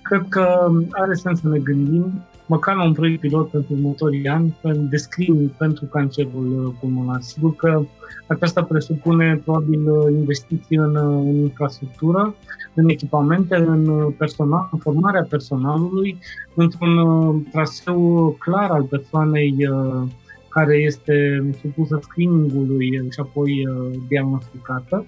cred 0.01 0.25
că 0.29 0.71
are 0.91 1.13
sens 1.13 1.39
să 1.39 1.47
ne 1.47 1.59
gândim 1.59 2.25
măcar 2.45 2.75
la 2.75 2.83
un 2.83 2.93
proiect 2.93 3.19
pilot 3.19 3.49
pentru 3.49 3.73
următorii 3.73 4.27
ani 4.27 4.55
de 4.89 4.97
screening 4.97 5.49
pentru 5.49 5.85
cancerul 5.85 6.75
pulmonar. 6.79 7.21
Sigur 7.21 7.55
că 7.55 7.81
aceasta 8.27 8.63
presupune 8.63 9.41
probabil 9.43 9.81
investiții 10.11 10.77
în, 10.77 10.95
în 10.95 11.35
infrastructură, 11.35 12.35
în 12.79 12.89
echipamente, 12.89 13.55
în 13.55 14.11
personal, 14.17 14.69
în 14.71 14.79
formarea 14.79 15.25
personalului, 15.29 16.17
într-un 16.53 16.97
uh, 16.97 17.35
traseu 17.51 18.35
clar 18.39 18.69
al 18.69 18.83
persoanei 18.83 19.55
uh, 19.69 20.03
care 20.49 20.75
este 20.75 21.45
supusă 21.61 21.99
screeningului 22.01 22.89
și 23.09 23.19
apoi 23.19 23.67
uh, 23.67 23.99
diagnosticată. 24.07 25.05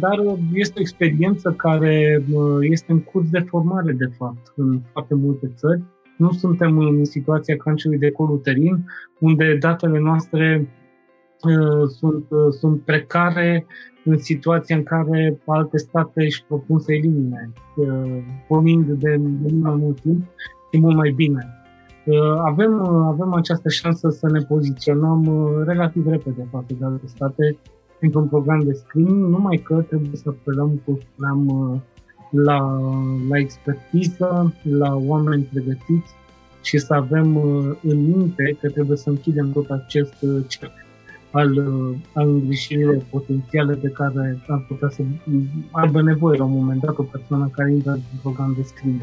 Dar 0.00 0.18
este 0.52 0.72
o 0.76 0.80
experiență 0.80 1.54
care 1.56 2.24
este 2.60 2.92
în 2.92 3.00
curs 3.00 3.30
de 3.30 3.38
formare, 3.38 3.92
de 3.92 4.10
fapt, 4.16 4.52
în 4.56 4.80
foarte 4.92 5.14
multe 5.14 5.52
țări. 5.56 5.82
Nu 6.16 6.32
suntem 6.32 6.78
în 6.78 7.04
situația 7.04 7.56
cancerului 7.56 7.98
de 7.98 8.10
col 8.10 8.30
uterin, 8.30 8.84
unde 9.18 9.56
datele 9.60 9.98
noastre 9.98 10.68
Uh, 10.68 10.83
sunt, 11.86 12.24
uh, 12.28 12.52
sunt 12.58 12.80
precare 12.80 13.66
în 14.04 14.18
situația 14.18 14.76
în 14.76 14.82
care 14.82 15.38
alte 15.46 15.78
state 15.78 16.22
își 16.24 16.44
propun 16.48 16.78
să 16.78 16.92
elimine, 16.92 17.52
uh, 17.76 18.22
pornind 18.48 18.86
de 18.86 19.16
mult 19.16 19.62
mai 19.62 19.74
mult 19.74 20.00
timp 20.00 20.24
și 20.72 20.80
mult 20.80 20.96
mai 20.96 21.10
bine. 21.10 21.48
Avem, 22.44 22.86
avem 22.86 23.32
această 23.34 23.68
șansă 23.68 24.08
să 24.08 24.30
ne 24.30 24.40
poziționăm 24.40 25.48
relativ 25.66 26.06
repede 26.06 26.46
față 26.50 26.74
de 26.78 26.84
alte 26.84 27.06
state 27.06 27.56
într-un 28.00 28.28
program 28.28 28.60
de 28.60 28.72
screening, 28.72 29.28
numai 29.28 29.56
că 29.56 29.84
trebuie 29.88 30.10
să 30.16 30.28
apelăm, 30.28 30.80
cum 30.84 30.98
spuneam, 31.12 31.46
la, 32.30 32.80
la 33.28 33.38
expertiză, 33.38 34.54
la 34.62 34.94
oameni 34.94 35.48
pregătiți 35.52 36.14
și 36.62 36.78
să 36.78 36.94
avem 36.94 37.36
în 37.82 38.06
minte 38.06 38.56
că 38.60 38.70
trebuie 38.70 38.96
să 38.96 39.10
închidem 39.10 39.52
tot 39.52 39.70
acest 39.70 40.14
cerc 40.46 40.83
al, 41.34 41.58
al 42.12 42.28
îngrijirilor 42.28 43.02
potențiale 43.10 43.74
de 43.74 43.88
care 43.88 44.38
ar 44.48 44.64
putea 44.68 44.88
să 44.88 45.02
aibă 45.70 46.02
nevoie 46.02 46.38
la 46.38 46.44
un 46.44 46.52
moment 46.52 46.80
dat 46.80 46.98
o 46.98 47.02
persoană 47.02 47.50
care 47.56 47.70
intră 47.70 47.90
într-un 47.90 48.18
program 48.22 48.54
de 48.56 48.62
screening. 48.62 49.02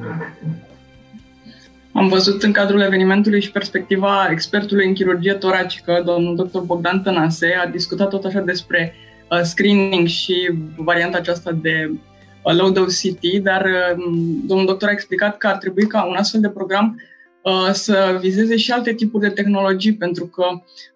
Am 1.94 2.08
văzut 2.08 2.44
în 2.44 2.52
cadrul 2.52 2.82
evenimentului 2.82 3.42
și 3.42 3.52
perspectiva 3.52 4.28
expertului 4.30 4.88
în 4.88 4.94
chirurgie 4.94 5.34
toracică, 5.34 6.02
domnul 6.06 6.36
dr. 6.36 6.60
Bogdan 6.60 7.02
Tănase, 7.02 7.54
a 7.66 7.70
discutat 7.70 8.10
tot 8.10 8.24
așa 8.24 8.40
despre 8.40 8.94
uh, 9.30 9.40
screening 9.42 10.08
și 10.08 10.52
varianta 10.76 11.18
aceasta 11.18 11.52
de 11.52 11.92
uh, 11.92 12.54
low 12.54 12.70
dose 12.70 13.10
CT, 13.10 13.44
dar 13.44 13.66
uh, 13.66 14.04
domnul 14.46 14.66
doctor 14.66 14.90
a 14.90 14.92
explicat 14.92 15.38
că 15.38 15.48
ar 15.48 15.58
trebui 15.58 15.88
ca 15.88 16.06
un 16.06 16.16
astfel 16.16 16.42
de 16.42 16.50
program 16.50 16.96
Uh, 16.96 17.11
să 17.72 18.18
vizeze 18.20 18.58
și 18.58 18.72
alte 18.72 18.94
tipuri 18.94 19.24
de 19.24 19.30
tehnologii, 19.30 19.96
pentru 19.96 20.26
că 20.26 20.44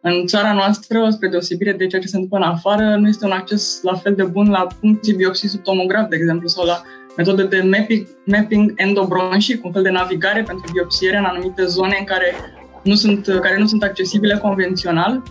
în 0.02 0.26
țara 0.26 0.54
noastră, 0.54 1.10
spre 1.10 1.28
deosebire 1.28 1.72
de 1.72 1.88
ceea 1.88 2.02
ce 2.02 2.08
se 2.08 2.16
întâmplă 2.16 2.38
în 2.38 2.54
afară, 2.54 2.96
nu 2.96 3.08
este 3.08 3.26
un 3.26 3.32
acces 3.32 3.80
la 3.84 3.94
fel 3.94 4.16
de 4.16 4.24
bun 4.24 4.50
la 4.50 4.68
puncții 4.80 5.14
biopsii 5.14 5.50
sub 5.50 5.64
tomograf, 5.64 6.10
de 6.10 6.16
exemplu, 6.16 6.48
sau 6.48 6.66
la 6.66 6.82
metode 7.18 7.44
de 7.44 7.62
mapping, 7.62 8.08
mapping 8.26 8.74
endobronșic, 8.76 9.66
un 9.66 9.72
fel 9.72 9.82
de 9.82 9.90
navigare 9.90 10.44
pentru 10.44 10.72
biopsiere 10.72 11.18
în 11.18 11.24
anumite 11.24 11.66
zone 11.66 11.96
în 12.00 12.06
care 12.06 12.36
nu 12.84 12.96
sunt, 12.96 13.26
care 13.42 13.60
nu 13.60 13.66
sunt 13.66 13.84
accesibile 13.84 14.38
convențional. 14.38 15.24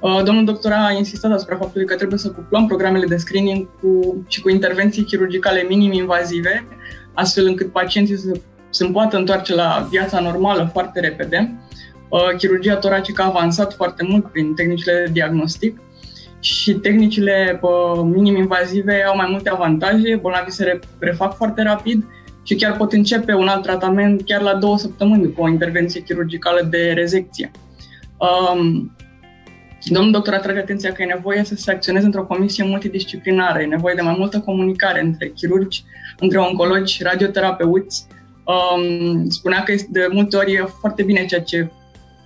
Uh, 0.00 0.22
domnul 0.24 0.44
doctor 0.44 0.72
a 0.72 0.92
insistat 0.92 1.32
asupra 1.32 1.56
faptului 1.56 1.86
că 1.86 1.94
trebuie 1.94 2.18
să 2.18 2.30
cuplăm 2.30 2.66
programele 2.66 3.06
de 3.06 3.16
screening 3.16 3.68
cu, 3.80 4.24
și 4.28 4.40
cu 4.40 4.48
intervenții 4.48 5.04
chirurgicale 5.04 5.66
minim-invazive, 5.68 6.66
astfel 7.14 7.46
încât 7.46 7.72
pacienții 7.72 8.16
să 8.16 8.32
se 8.72 8.86
poată 8.86 9.16
întoarce 9.16 9.54
la 9.54 9.86
viața 9.90 10.20
normală 10.20 10.68
foarte 10.72 11.00
repede. 11.00 11.54
Uh, 12.08 12.36
chirurgia 12.36 12.76
toracică 12.76 13.22
a 13.22 13.26
avansat 13.26 13.74
foarte 13.74 14.04
mult 14.08 14.26
prin 14.26 14.54
tehnicile 14.54 15.02
de 15.04 15.12
diagnostic 15.12 15.80
și 16.40 16.72
tehnicile 16.72 17.58
uh, 17.62 18.00
minim-invazive 18.04 19.02
au 19.02 19.16
mai 19.16 19.26
multe 19.30 19.50
avantaje, 19.50 20.18
bolnavii 20.20 20.52
se 20.52 20.80
refac 20.98 21.36
foarte 21.36 21.62
rapid 21.62 22.04
și 22.42 22.54
chiar 22.54 22.76
pot 22.76 22.92
începe 22.92 23.34
un 23.34 23.48
alt 23.48 23.62
tratament 23.62 24.22
chiar 24.24 24.40
la 24.40 24.54
două 24.54 24.78
săptămâni 24.78 25.22
după 25.22 25.40
o 25.40 25.48
intervenție 25.48 26.00
chirurgicală 26.00 26.66
de 26.70 26.92
rezecție. 26.94 27.50
Um, 28.16 28.96
domnul 29.84 30.12
doctor 30.12 30.34
atrage 30.34 30.58
atenția 30.58 30.92
că 30.92 31.02
e 31.02 31.14
nevoie 31.14 31.44
să 31.44 31.54
se 31.54 31.70
acționeze 31.70 32.04
într-o 32.04 32.24
comisie 32.24 32.64
multidisciplinară, 32.64 33.60
e 33.60 33.66
nevoie 33.66 33.94
de 33.94 34.02
mai 34.02 34.14
multă 34.18 34.40
comunicare 34.40 35.00
între 35.00 35.28
chirurgi, 35.28 35.84
între 36.18 36.38
oncologi, 36.38 37.02
radioterapeuți, 37.02 38.06
Um, 38.44 39.28
spunea 39.28 39.62
că 39.62 39.72
este 39.72 39.88
de 39.90 40.08
multe 40.12 40.36
ori 40.36 40.64
foarte 40.80 41.02
bine 41.02 41.24
ceea 41.24 41.42
ce 41.42 41.70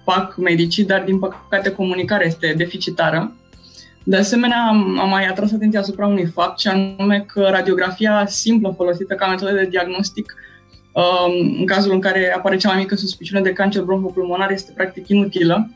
fac 0.05 0.37
medicii, 0.37 0.85
dar 0.85 1.03
din 1.03 1.19
păcate 1.19 1.71
comunicarea 1.71 2.27
este 2.27 2.55
deficitară. 2.57 3.33
De 4.05 4.17
asemenea, 4.17 4.67
am 4.99 5.09
mai 5.09 5.27
atras 5.27 5.53
atenția 5.53 5.81
asupra 5.81 6.07
unui 6.07 6.27
fapt, 6.27 6.59
și 6.59 6.69
anume 6.69 7.25
că 7.27 7.49
radiografia 7.51 8.27
simplă 8.27 8.75
folosită 8.77 9.15
ca 9.15 9.27
metodă 9.27 9.53
de 9.53 9.67
diagnostic 9.71 10.35
um, 10.93 11.57
în 11.59 11.67
cazul 11.67 11.93
în 11.93 12.01
care 12.01 12.35
apare 12.37 12.57
cea 12.57 12.69
mai 12.69 12.79
mică 12.79 12.95
suspiciune 12.95 13.41
de 13.41 13.53
cancer 13.53 13.83
bronhopulmonar 13.83 14.51
este 14.51 14.73
practic 14.75 15.09
inutilă. 15.09 15.71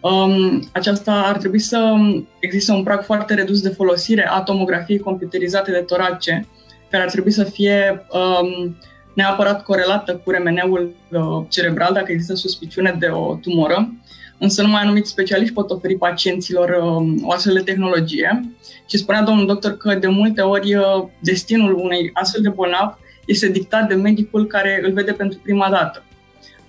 Um, 0.00 0.68
aceasta 0.72 1.12
ar 1.12 1.36
trebui 1.36 1.58
să 1.58 1.94
existe 2.38 2.72
un 2.72 2.82
prag 2.82 3.02
foarte 3.02 3.34
redus 3.34 3.60
de 3.60 3.68
folosire 3.68 4.28
a 4.30 4.40
tomografiei 4.40 4.98
computerizate 4.98 5.70
de 5.70 5.84
torace, 5.86 6.46
care 6.90 7.02
ar 7.02 7.10
trebui 7.10 7.30
să 7.30 7.44
fie 7.44 8.06
um, 8.10 8.76
neapărat 9.16 9.62
corelată 9.62 10.16
cu 10.24 10.30
remeneul 10.30 10.94
uh, 11.10 11.46
cerebral 11.48 11.92
dacă 11.92 12.12
există 12.12 12.34
suspiciune 12.34 12.96
de 12.98 13.06
o 13.06 13.34
tumoră, 13.34 13.94
însă 14.38 14.62
numai 14.62 14.82
anumiți 14.82 15.10
specialiști 15.10 15.54
pot 15.54 15.70
oferi 15.70 15.96
pacienților 15.96 16.68
uh, 16.68 17.14
o 17.22 17.32
astfel 17.32 17.54
de 17.54 17.60
tehnologie. 17.60 18.50
Și 18.88 18.96
spunea 18.96 19.22
domnul 19.22 19.46
doctor 19.46 19.76
că 19.76 19.94
de 19.94 20.06
multe 20.06 20.40
ori 20.40 20.74
uh, 20.74 21.04
destinul 21.20 21.74
unei 21.74 22.10
astfel 22.12 22.42
de 22.42 22.48
bolnav 22.48 22.98
este 23.26 23.48
dictat 23.48 23.88
de 23.88 23.94
medicul 23.94 24.46
care 24.46 24.80
îl 24.84 24.92
vede 24.92 25.12
pentru 25.12 25.38
prima 25.42 25.70
dată. 25.70 26.04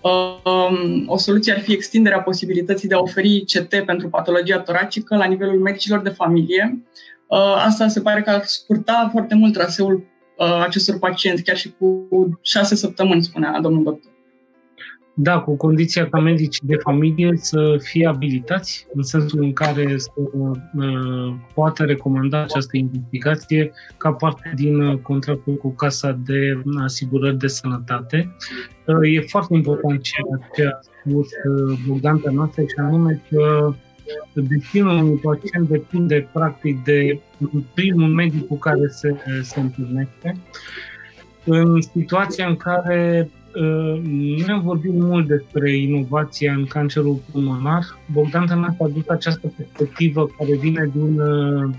Um, 0.02 1.04
o 1.08 1.18
soluție 1.18 1.54
ar 1.54 1.60
fi 1.60 1.74
extinderea 1.74 2.20
posibilității 2.20 2.88
de 2.88 2.96
a 2.96 3.00
oferi 3.00 3.46
CT 3.46 3.86
pentru 3.86 4.10
patologia 4.10 4.60
toracică 4.60 5.16
la 5.16 5.26
nivelul 5.26 5.60
medicilor 5.60 6.00
de 6.00 6.10
familie. 6.10 6.84
Asta 7.66 7.88
se 7.88 8.02
pare 8.02 8.22
că 8.22 8.30
ar 8.30 8.44
scurta 8.46 9.10
foarte 9.12 9.36
mult 9.36 9.54
traseul 9.54 9.94
uh, 9.94 10.17
acestor 10.38 11.00
pacienți, 11.00 11.44
chiar 11.44 11.58
și 11.58 11.74
cu 11.80 12.08
șase 12.42 12.76
săptămâni, 12.76 13.24
spunea 13.24 13.60
domnul 13.62 13.84
doctor. 13.84 14.12
Da, 15.20 15.40
cu 15.40 15.56
condiția 15.56 16.10
ca 16.10 16.20
medicii 16.20 16.68
de 16.68 16.76
familie 16.76 17.32
să 17.36 17.76
fie 17.80 18.08
abilitați, 18.08 18.88
în 18.94 19.04
sensul 19.04 19.42
în 19.44 19.54
care 19.54 19.98
să 19.98 20.10
uh, 20.16 21.34
poată 21.54 21.84
recomanda 21.84 22.42
această 22.42 22.78
investigație 22.78 23.72
ca 23.98 24.12
parte 24.12 24.54
din 24.56 24.80
uh, 24.80 24.98
contractul 24.98 25.56
cu 25.56 25.70
Casa 25.70 26.20
de 26.26 26.62
Asigurări 26.84 27.38
de 27.38 27.48
Sănătate. 27.48 28.36
Uh, 28.86 29.16
e 29.16 29.22
foarte 29.22 29.56
important 29.56 30.02
ceea 30.02 30.50
ce 30.56 30.66
a 30.66 30.80
spus 30.82 31.28
uh, 31.28 31.78
Bogdan 31.88 32.22
noastră, 32.32 32.62
și 32.62 32.76
anume 32.78 33.22
că 33.30 33.74
destinul 34.34 34.98
unui 34.98 35.16
pacient 35.16 35.70
depinde 35.70 36.30
practic 36.34 36.84
de 36.84 37.20
primul 37.74 38.08
medic 38.08 38.48
cu 38.48 38.58
care 38.58 38.88
se, 38.88 39.16
se 39.42 39.60
întâlnește. 39.60 40.38
În 41.44 41.82
situația 41.82 42.48
în 42.48 42.56
care 42.56 43.30
uh, 43.56 44.02
noi 44.04 44.50
am 44.50 44.62
vorbit 44.62 44.94
mult 44.94 45.28
despre 45.28 45.78
inovația 45.78 46.54
în 46.54 46.66
cancerul 46.66 47.20
pulmonar, 47.32 47.84
Bogdan 48.12 48.46
Tănase 48.46 48.78
a 48.80 48.84
adus 48.84 49.08
această 49.08 49.54
perspectivă 49.58 50.28
care 50.38 50.56
vine 50.56 50.92
din 50.94 51.20
uh, 51.20 51.70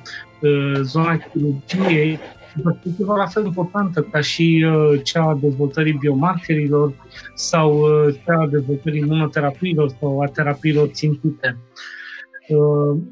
uh 0.42 0.80
zona 0.82 1.16
chirurgiei, 1.16 2.18
perspectivă 2.64 3.16
la 3.16 3.26
fel 3.26 3.44
importantă 3.44 4.00
ca 4.10 4.20
și 4.20 4.66
uh, 4.66 5.00
cea 5.02 5.22
a 5.22 5.38
dezvoltării 5.40 5.98
biomarkerilor 6.00 6.92
sau 7.34 7.78
uh, 7.78 8.14
cea 8.24 8.40
a 8.40 8.46
dezvoltării 8.46 9.00
imunoterapiilor 9.00 9.96
sau 10.00 10.20
a 10.20 10.26
terapiilor 10.26 10.86
țintite. 10.86 11.56
Uh, 11.56 11.56
Uh, 11.56 12.07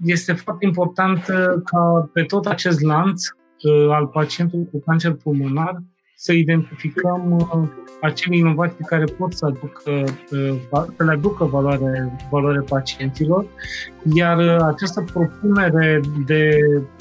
este 0.02 0.32
foarte 0.32 0.66
important 0.66 1.16
uh, 1.16 1.62
ca 1.64 2.10
pe 2.12 2.22
tot 2.22 2.46
acest 2.46 2.80
lanț 2.80 3.26
uh, 3.26 3.90
al 3.90 4.06
pacientului 4.06 4.68
cu 4.70 4.82
cancer 4.86 5.12
pulmonar 5.12 5.82
să 6.18 6.32
identificăm 6.32 7.48
acele 8.00 8.36
inovații 8.36 8.84
care 8.84 9.04
pot 9.04 9.32
să, 9.32 9.46
aducă, 9.46 10.04
să 10.96 11.04
le 11.04 11.10
aducă 11.10 11.44
valoare, 11.44 12.16
valoare 12.30 12.60
pacienților, 12.60 13.46
iar 14.14 14.38
această 14.62 15.04
propunere 15.12 16.00
de, 16.26 16.58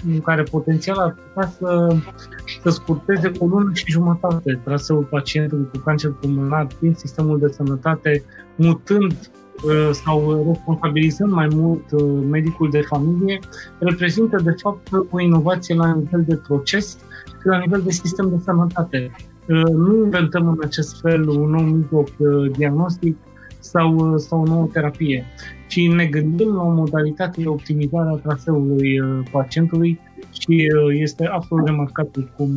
în 0.08 0.21
care 0.21 0.43
potențial 0.43 0.98
ar 0.98 1.13
putea 1.13 1.50
să, 1.50 1.98
să 2.63 2.69
scurteze 2.69 3.30
cu 3.30 3.45
o 3.45 3.48
lună 3.48 3.71
și 3.74 3.91
jumătate 3.91 4.62
traseul 4.63 5.04
pacientului 5.04 5.69
cu 5.74 5.78
cancer 5.78 6.12
pulmonar 6.12 6.67
prin 6.80 6.93
sistemul 6.93 7.39
de 7.39 7.48
sănătate, 7.48 8.24
mutând 8.56 9.13
Uh, 9.13 9.45
sau 9.91 10.46
responsabilizând 10.48 11.32
mai 11.32 11.48
mult 11.52 11.91
uh, 11.91 12.24
medicul 12.30 12.70
de 12.70 12.82
familie, 12.82 13.39
reprezintă 13.80 14.41
de 14.44 14.56
fapt 14.62 14.89
o 15.10 15.22
inovație 15.22 15.76
la 15.76 15.94
nivel 15.94 16.24
de 16.28 16.36
proces 16.36 16.98
și 17.26 17.48
la 17.48 17.58
nivel 17.58 17.82
de 17.82 17.91
sistem 17.91 18.30
de 18.30 18.41
sănătate. 18.44 19.12
Uh, 19.48 19.74
nu 19.74 20.04
inventăm 20.04 20.48
în 20.48 20.58
acest 20.63 21.00
fel 21.02 21.28
un 21.28 21.50
nou 21.50 21.62
mijloc 21.62 22.08
diagnostic 22.58 23.18
sau, 23.60 24.18
sau 24.18 24.41
o 24.41 24.46
nouă 24.46 24.70
terapie, 24.74 25.26
ci 25.68 25.88
ne 25.88 26.06
gândim 26.06 26.56
la 26.56 26.62
o 26.62 26.70
modalitate 26.70 27.41
de 27.41 27.48
optimizare 27.48 28.10
a 28.10 28.28
traseului 28.28 29.02
pacientului 29.32 30.00
și 30.32 30.68
este 30.89 31.26
absolut 31.26 31.65
remarcabil 31.65 32.32
cum, 32.38 32.50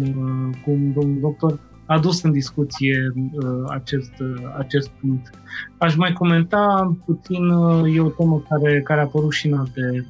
cum 0.65 0.93
domnul 0.95 1.21
doctor 1.21 1.59
adus 1.89 2.23
în 2.23 2.33
discuție 2.33 3.13
uh, 3.15 3.65
acest, 3.69 4.13
uh, 4.21 4.55
acest 4.59 4.89
punct. 4.89 5.31
Aș 5.79 5.95
mai 5.97 6.13
comenta 6.13 6.97
puțin, 7.05 7.49
uh, 7.49 7.97
e 7.97 8.01
o 8.01 8.09
temă 8.09 8.43
care, 8.49 8.81
care 8.81 9.01
a 9.01 9.03
apărut 9.03 9.33
și 9.33 9.47
în 9.47 9.59
alte 9.59 10.07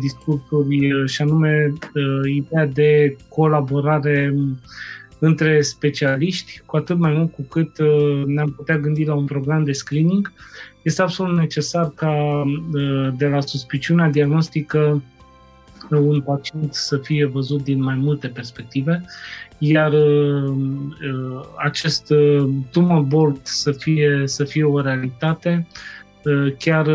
discursuri, 0.00 0.92
și 1.06 1.22
anume 1.22 1.72
ideea 2.24 2.66
de 2.66 3.16
colaborare 3.28 4.34
între 5.18 5.60
specialiști, 5.60 6.62
cu 6.66 6.76
atât 6.76 6.98
mai 6.98 7.12
mult 7.12 7.32
cu 7.32 7.42
cât 7.42 7.70
ne-am 8.26 8.52
putea 8.56 8.78
gândi 8.78 9.04
la 9.04 9.14
un 9.14 9.24
program 9.24 9.64
de 9.64 9.72
screening. 9.72 10.32
Este 10.82 11.02
absolut 11.02 11.36
necesar 11.36 11.92
ca 11.94 12.42
de 13.16 13.26
la 13.26 13.40
suspiciunea 13.40 14.08
diagnostică 14.08 15.02
un 15.96 16.20
pacient 16.20 16.74
să 16.74 16.96
fie 16.96 17.24
văzut 17.24 17.62
din 17.62 17.82
mai 17.82 17.94
multe 17.94 18.28
perspective 18.28 19.02
iar 19.62 19.92
uh, 19.92 20.50
uh, 20.50 21.40
acest 21.56 22.10
uh, 22.10 22.48
tumor 22.70 23.00
board 23.00 23.40
să 23.42 23.72
fie, 23.72 24.22
să 24.24 24.44
fie 24.44 24.64
o 24.64 24.80
realitate 24.80 25.66
chiar 26.58 26.86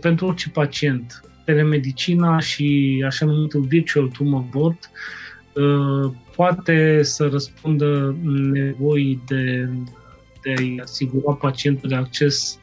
pentru 0.00 0.26
orice 0.26 0.50
pacient. 0.50 1.24
Telemedicina 1.44 2.38
și 2.38 3.02
așa 3.06 3.26
numitul 3.26 3.60
virtual 3.60 4.08
tumor 4.08 4.44
board 4.50 4.78
poate 6.36 7.02
să 7.02 7.28
răspundă 7.32 8.16
nevoii 8.52 9.22
de, 9.26 9.68
de 10.42 10.54
a 10.78 10.82
asigura 10.82 11.34
pacientului 11.34 11.96
acces 11.96 12.58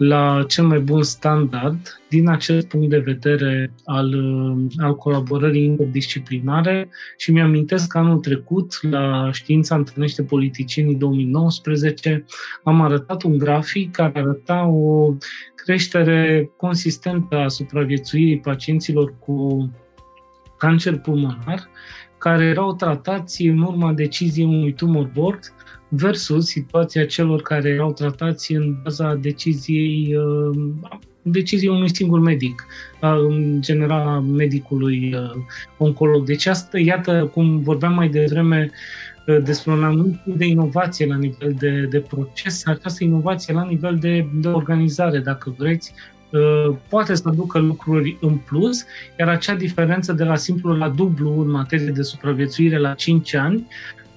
la 0.00 0.44
cel 0.48 0.64
mai 0.64 0.78
bun 0.78 1.02
standard 1.02 2.00
din 2.08 2.28
acest 2.28 2.68
punct 2.68 2.88
de 2.88 2.98
vedere 2.98 3.72
al, 3.84 4.14
al 4.78 4.96
colaborării 4.96 5.64
interdisciplinare. 5.64 6.88
Și 7.16 7.32
mi-amintesc 7.32 7.86
că 7.86 7.98
anul 7.98 8.18
trecut, 8.18 8.78
la 8.82 9.28
Știința 9.32 9.74
întâlnește 9.74 10.22
politicienii 10.22 10.94
2019, 10.94 12.24
am 12.64 12.80
arătat 12.80 13.22
un 13.22 13.38
grafic 13.38 13.90
care 13.90 14.18
arăta 14.18 14.66
o 14.66 15.14
creștere 15.54 16.50
consistentă 16.56 17.36
a 17.36 17.48
supraviețuirii 17.48 18.40
pacienților 18.40 19.14
cu 19.18 19.70
cancer 20.58 20.98
pulmonar, 20.98 21.68
care 22.18 22.44
erau 22.44 22.74
tratați 22.74 23.42
în 23.42 23.60
urma 23.60 23.92
deciziei 23.92 24.46
unui 24.46 24.72
tumor 24.72 25.10
board 25.14 25.40
versus 25.90 26.46
situația 26.46 27.06
celor 27.06 27.42
care 27.42 27.68
erau 27.68 27.92
tratați 27.92 28.52
în 28.52 28.76
baza 28.82 29.14
deciziei 29.14 30.16
uh, 30.16 30.58
deciziei 31.22 31.70
unui 31.70 31.94
singur 31.94 32.20
medic, 32.20 32.66
în 33.00 33.60
general 33.60 34.08
a 34.08 34.20
medicului 34.20 35.14
uh, 35.14 35.30
oncolog. 35.78 36.24
Deci 36.24 36.46
asta, 36.46 36.78
iată, 36.78 37.30
cum 37.32 37.58
vorbeam 37.58 37.94
mai 37.94 38.08
devreme 38.08 38.70
uh, 39.26 39.42
despre 39.42 39.72
un 39.72 39.84
anumit 39.84 40.22
tip 40.24 40.34
de 40.34 40.44
inovație 40.44 41.06
la 41.06 41.16
nivel 41.16 41.54
de, 41.58 41.86
de 41.90 42.00
proces, 42.00 42.66
această 42.66 43.04
inovație 43.04 43.54
la 43.54 43.64
nivel 43.64 43.96
de, 43.96 44.26
de 44.34 44.48
organizare, 44.48 45.18
dacă 45.18 45.54
vreți, 45.58 45.94
poate 46.88 47.14
să 47.14 47.22
aducă 47.24 47.58
lucruri 47.58 48.16
în 48.20 48.36
plus, 48.36 48.84
iar 49.18 49.28
acea 49.28 49.54
diferență 49.54 50.12
de 50.12 50.24
la 50.24 50.36
simplu 50.36 50.76
la 50.76 50.88
dublu 50.88 51.40
în 51.40 51.50
materie 51.50 51.90
de 51.90 52.02
supraviețuire 52.02 52.78
la 52.78 52.94
5 52.94 53.34
ani 53.34 53.66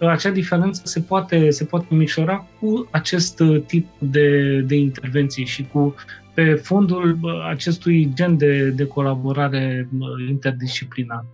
acea 0.07 0.31
diferență 0.31 0.81
se 0.85 1.01
poate, 1.01 1.49
se 1.49 1.65
poate 1.65 1.85
micșora 1.89 2.47
cu 2.59 2.87
acest 2.91 3.39
uh, 3.39 3.61
tip 3.65 3.87
de, 3.99 4.59
de 4.59 4.75
intervenții 4.75 5.45
și 5.45 5.67
cu 5.71 5.95
pe 6.33 6.53
fondul 6.53 7.19
acestui 7.49 8.11
gen 8.13 8.37
de, 8.37 8.69
de 8.69 8.85
colaborare 8.85 9.89
interdisciplinar. 10.29 11.25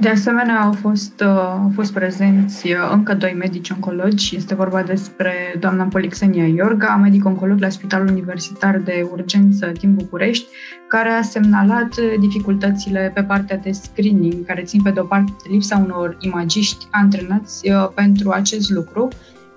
De 0.00 0.08
asemenea, 0.08 0.60
au 0.60 0.72
fost, 0.72 1.20
uh, 1.20 1.28
au 1.62 1.70
fost 1.74 1.92
prezenți 1.92 2.66
uh, 2.66 2.76
încă 2.92 3.14
doi 3.14 3.36
medici 3.38 3.70
oncologi. 3.70 4.36
Este 4.36 4.54
vorba 4.54 4.82
despre 4.82 5.32
doamna 5.60 5.84
Polixenia 5.84 6.46
Iorga, 6.46 6.96
medic 7.02 7.24
oncolog 7.24 7.60
la 7.60 7.68
Spitalul 7.68 8.08
Universitar 8.08 8.78
de 8.78 9.08
Urgență 9.12 9.72
din 9.80 9.94
București, 9.94 10.46
care 10.88 11.08
a 11.08 11.22
semnalat 11.22 11.94
dificultățile 12.20 13.10
pe 13.14 13.22
partea 13.22 13.56
de 13.56 13.72
screening, 13.72 14.46
care 14.46 14.62
țin 14.62 14.82
pe 14.82 14.90
de-o 14.90 15.04
parte 15.04 15.32
lipsa 15.50 15.76
unor 15.84 16.16
imagiști 16.20 16.86
antrenați 16.90 17.70
uh, 17.70 17.88
pentru 17.94 18.30
acest 18.30 18.70
lucru, 18.70 19.08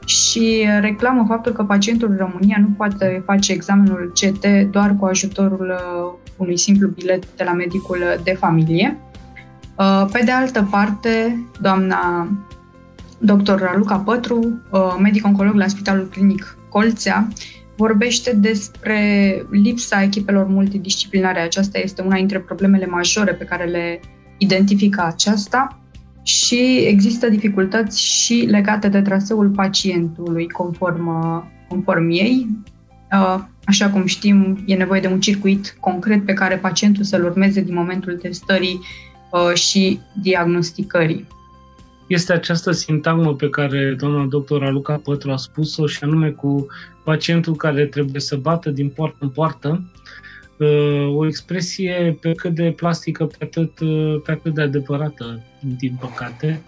și 0.06 0.68
reclamă 0.80 1.26
faptul 1.28 1.52
că 1.52 1.64
pacientul 1.64 2.10
în 2.10 2.18
România 2.18 2.58
nu 2.60 2.74
poate 2.78 3.24
face 3.26 3.52
examenul 3.52 4.12
CT 4.14 4.72
doar 4.72 4.96
cu 5.00 5.06
ajutorul 5.06 5.70
uh, 5.70 6.14
unui 6.38 6.58
simplu 6.58 6.88
bilet 6.88 7.36
de 7.36 7.44
la 7.44 7.52
medicul 7.52 7.98
de 8.24 8.32
familie. 8.32 8.98
Uh, 9.78 10.08
pe 10.12 10.22
de 10.26 10.32
altă 10.32 10.68
parte, 10.72 11.44
doamna 11.62 12.32
dr. 13.18 13.56
Raluca 13.56 13.98
Pătru, 13.98 14.62
uh, 14.72 14.96
medic 15.02 15.26
oncolog 15.26 15.56
la 15.56 15.68
Spitalul 15.68 16.06
Clinic 16.06 16.58
Colțea, 16.70 17.28
vorbește 17.76 18.34
despre 18.36 19.00
lipsa 19.52 20.04
echipelor 20.04 20.48
multidisciplinare. 20.48 21.40
Aceasta 21.40 21.80
este 21.80 22.02
una 22.02 22.16
dintre 22.16 22.40
problemele 22.40 22.86
majore 22.86 23.34
pe 23.34 23.44
care 23.44 23.66
le 23.66 24.00
identifică 24.38 25.04
aceasta 25.06 25.80
și 26.24 26.78
există 26.88 27.30
dificultăți 27.30 28.04
și 28.04 28.34
legate 28.34 28.88
de 28.88 29.02
traseul 29.02 29.50
pacientului 29.50 30.48
conform, 30.50 31.10
conform 31.68 32.10
ei. 32.10 32.48
Uh, 33.12 33.44
așa 33.66 33.90
cum 33.90 34.06
știm, 34.06 34.64
e 34.66 34.76
nevoie 34.76 35.02
de 35.02 35.08
un 35.08 35.20
circuit 35.20 35.78
concret 35.80 36.26
pe 36.26 36.34
care 36.34 36.56
pacientul 36.56 37.04
să-l 37.04 37.24
urmeze 37.24 37.62
din 37.62 37.74
momentul 37.74 38.16
testării 38.16 38.80
uh, 38.82 39.07
și 39.54 40.00
diagnosticării. 40.22 41.28
Este 42.08 42.34
această 42.34 42.72
sintagmă 42.72 43.36
pe 43.36 43.50
care 43.50 43.96
doamna 44.00 44.26
doctor 44.26 44.64
Aluca 44.64 44.96
Pătru 45.04 45.32
a 45.32 45.38
spus-o 45.38 45.88
și 45.88 46.04
anume 46.04 46.30
cu 46.30 46.68
pacientul 47.04 47.56
care 47.56 47.86
trebuie 47.86 48.22
să 48.22 48.36
bată 48.36 48.70
din 48.70 48.90
poartă 48.90 49.18
în 49.20 49.30
poartă, 49.30 49.84
uh, 50.58 51.16
o 51.16 51.26
expresie 51.26 52.18
pe 52.22 52.32
cât 52.32 52.56
de 52.56 52.74
plastică, 52.76 53.26
pe 53.26 53.44
atât, 53.44 53.72
pe 54.24 54.32
atât 54.32 54.54
de 54.54 54.62
adevărată, 54.62 55.44
din 55.78 55.98
păcate. 56.00 56.64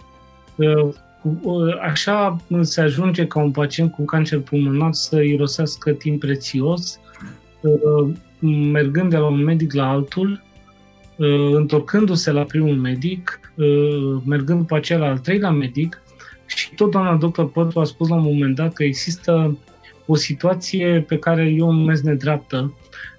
Așa 1.82 2.36
se 2.60 2.80
ajunge 2.80 3.26
ca 3.26 3.40
un 3.42 3.50
pacient 3.50 3.92
cu 3.92 4.04
cancer 4.04 4.38
pulmonar 4.38 4.92
să 4.92 5.20
irosească 5.20 5.92
timp 5.92 6.20
prețios, 6.20 7.00
mergând 8.72 9.10
de 9.10 9.16
la 9.16 9.26
un 9.26 9.42
medic 9.44 9.72
la 9.72 9.88
altul, 9.88 10.42
întorcându-se 11.52 12.30
la 12.30 12.42
primul 12.42 12.76
medic, 12.76 13.40
mergând 14.24 14.58
după 14.58 14.76
aceea 14.76 14.98
la 14.98 15.06
al 15.06 15.18
treilea 15.18 15.50
medic 15.50 16.02
și 16.46 16.74
tot 16.74 16.90
doamna 16.90 17.16
doctor 17.16 17.50
Pătru 17.50 17.80
a 17.80 17.84
spus 17.84 18.08
la 18.08 18.14
un 18.14 18.22
moment 18.22 18.54
dat 18.54 18.72
că 18.72 18.84
există 18.84 19.58
o 20.06 20.14
situație 20.14 21.04
pe 21.08 21.18
care 21.18 21.48
eu 21.48 21.68
o 21.68 21.72
numesc 21.72 22.02
nedreaptă, 22.02 22.74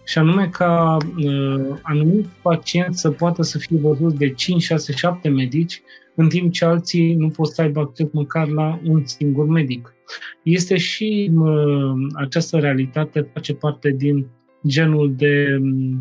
și 0.05 0.17
anume 0.17 0.49
ca 0.51 0.97
uh, 1.17 1.77
anumit 1.81 2.25
pacient 2.41 2.95
să 2.95 3.11
poată 3.11 3.41
să 3.43 3.57
fie 3.57 3.77
văzut 3.81 4.17
de 4.17 4.29
5, 4.29 4.61
6, 4.61 4.93
7 4.93 5.29
medici, 5.29 5.81
în 6.15 6.29
timp 6.29 6.51
ce 6.51 6.65
alții 6.65 7.13
nu 7.13 7.29
pot 7.29 7.47
să 7.47 7.61
aibă 7.61 7.79
acces 7.79 8.07
măcar 8.11 8.47
la 8.47 8.79
un 8.83 9.05
singur 9.05 9.47
medic. 9.47 9.93
Este 10.43 10.77
și 10.77 11.31
uh, 11.35 11.91
această 12.13 12.57
realitate 12.57 13.29
face 13.33 13.53
parte 13.53 13.89
din 13.89 14.27
genul 14.67 15.13
de 15.15 15.59
uh, 15.61 15.97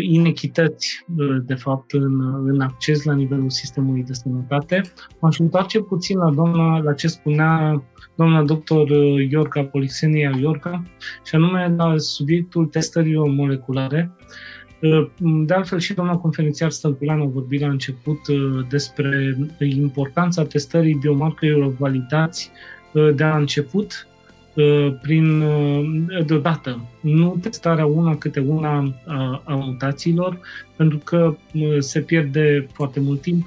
inechități, 0.00 1.04
uh, 1.16 1.36
de 1.46 1.54
fapt, 1.54 1.92
în, 1.92 2.44
în 2.46 2.60
acces 2.60 3.04
la 3.04 3.14
nivelul 3.14 3.50
sistemului 3.50 4.02
de 4.02 4.12
sănătate. 4.12 4.80
M-aș 5.20 5.38
întoarce 5.38 5.80
puțin 5.80 6.18
la, 6.18 6.30
doamna, 6.30 6.78
la 6.78 6.92
ce 6.92 7.06
spunea 7.06 7.82
doamna 8.20 8.42
doctor 8.42 8.90
uh, 8.90 9.30
Iorca, 9.30 9.64
Polixenia 9.64 10.32
Iorca, 10.40 10.82
și 11.24 11.34
anume 11.34 11.74
la 11.76 11.94
subiectul 11.96 12.66
testărilor 12.66 13.28
moleculare. 13.28 14.16
Uh, 14.82 15.06
de 15.46 15.54
altfel 15.54 15.78
și 15.78 15.94
doamna 15.94 16.16
conferențiar 16.16 16.70
Stănculeanu 16.70 17.22
a 17.22 17.26
vorbit 17.26 17.60
la 17.60 17.68
început 17.68 18.28
uh, 18.28 18.66
despre 18.68 19.36
importanța 19.58 20.44
testării 20.44 20.98
biomarkerilor 21.00 21.74
validați 21.78 22.50
de 22.92 23.24
la 23.24 23.36
început 23.36 24.08
prin 25.02 25.44
deodată, 26.26 26.80
nu 27.00 27.38
testarea 27.40 27.86
una 27.86 28.16
câte 28.16 28.40
una 28.40 28.94
a, 29.06 29.42
a 29.44 29.54
mutațiilor, 29.54 30.40
pentru 30.76 30.98
că 30.98 31.36
se 31.78 32.00
pierde 32.00 32.66
foarte 32.72 33.00
mult 33.00 33.20
timp 33.20 33.46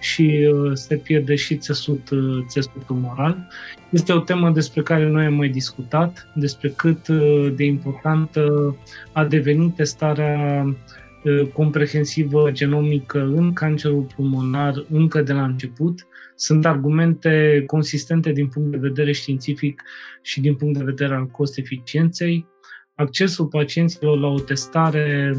și 0.00 0.50
se 0.72 0.96
pierde 0.96 1.34
și 1.34 1.56
țesut, 1.56 2.08
țesutul 2.48 2.96
moral. 2.96 3.46
Este 3.94 4.12
o 4.12 4.18
temă 4.18 4.50
despre 4.50 4.82
care 4.82 5.08
noi 5.08 5.24
am 5.24 5.34
mai 5.34 5.48
discutat, 5.48 6.28
despre 6.34 6.68
cât 6.68 7.08
uh, 7.08 7.52
de 7.56 7.64
importantă 7.64 8.76
a 9.12 9.24
devenit 9.24 9.74
testarea 9.74 10.64
uh, 10.64 11.46
comprehensivă 11.52 12.50
genomică 12.50 13.32
în 13.34 13.52
cancerul 13.52 14.06
pulmonar 14.16 14.84
încă 14.90 15.22
de 15.22 15.32
la 15.32 15.44
început. 15.44 16.06
Sunt 16.34 16.66
argumente 16.66 17.64
consistente 17.66 18.32
din 18.32 18.48
punct 18.48 18.70
de 18.70 18.76
vedere 18.76 19.12
științific 19.12 19.82
și 20.22 20.40
din 20.40 20.54
punct 20.54 20.78
de 20.78 20.84
vedere 20.84 21.14
al 21.14 21.26
cost-eficienței. 21.26 22.46
Accesul 22.94 23.46
pacienților 23.46 24.18
la 24.18 24.26
o 24.26 24.38
testare 24.38 25.34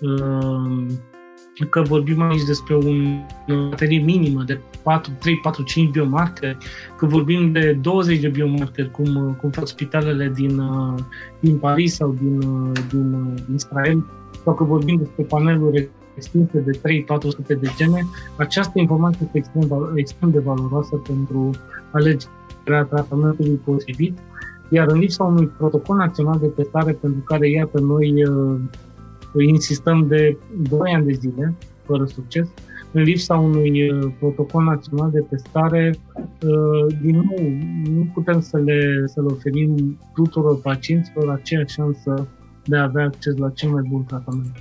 uh, 0.00 0.86
că 1.70 1.82
vorbim 1.82 2.20
aici 2.20 2.44
despre 2.44 2.74
un 2.74 3.26
baterie 3.46 3.98
minimă 3.98 4.42
de 4.42 4.60
4, 4.82 5.12
3, 5.20 5.38
4, 5.42 5.62
5 5.62 5.90
biomarceri, 5.90 6.56
că 6.96 7.06
vorbim 7.06 7.52
de 7.52 7.72
20 7.72 8.20
de 8.20 8.28
biomarceri, 8.28 8.90
cum, 8.90 9.36
cum 9.40 9.50
fac 9.50 9.66
spitalele 9.66 10.32
din, 10.34 10.62
din 11.40 11.58
Paris 11.58 11.94
sau 11.94 12.16
din, 12.20 12.38
din, 12.90 13.34
din 13.34 13.54
Israel, 13.54 14.04
sau 14.44 14.54
că 14.54 14.64
vorbim 14.64 14.96
despre 14.96 15.24
paneluri 15.24 15.88
extinse 16.16 16.58
de 16.58 16.70
3-400 16.70 17.46
de 17.46 17.70
gene, 17.76 18.00
această 18.36 18.78
informație 18.78 19.20
este 19.24 19.38
extrem, 19.38 19.92
extrem 19.94 20.30
de 20.30 20.38
valoroasă 20.38 20.96
pentru 20.96 21.50
alegerea 21.90 22.82
tratamentului 22.88 23.60
potrivit, 23.64 24.18
iar 24.68 24.86
în 24.90 24.98
lipsa 24.98 25.24
unui 25.24 25.46
protocol 25.46 25.96
național 25.96 26.38
de 26.38 26.46
testare 26.46 26.92
pentru 26.92 27.20
care, 27.20 27.50
iată, 27.50 27.80
noi 27.80 28.24
insistăm 29.46 30.06
de 30.08 30.36
2 30.68 30.92
ani 30.94 31.04
de 31.04 31.12
zile, 31.12 31.54
fără 31.84 32.04
succes, 32.04 32.48
în 32.92 33.02
lipsa 33.02 33.36
unui 33.36 33.90
uh, 33.90 34.12
protocol 34.18 34.64
național 34.64 35.10
de 35.10 35.20
testare, 35.20 35.94
uh, 36.16 36.94
din 37.02 37.14
nou, 37.14 37.48
nu 37.94 38.10
putem 38.14 38.40
să 38.40 38.56
le, 38.56 39.02
să 39.06 39.20
le 39.20 39.26
oferim 39.30 39.98
tuturor 40.14 40.60
pacienților 40.60 41.30
aceeași 41.30 41.74
șansă 41.74 42.28
de 42.64 42.76
a 42.76 42.82
avea 42.82 43.04
acces 43.04 43.36
la 43.36 43.50
cel 43.50 43.70
mai 43.70 43.82
bun 43.88 44.04
tratament 44.04 44.52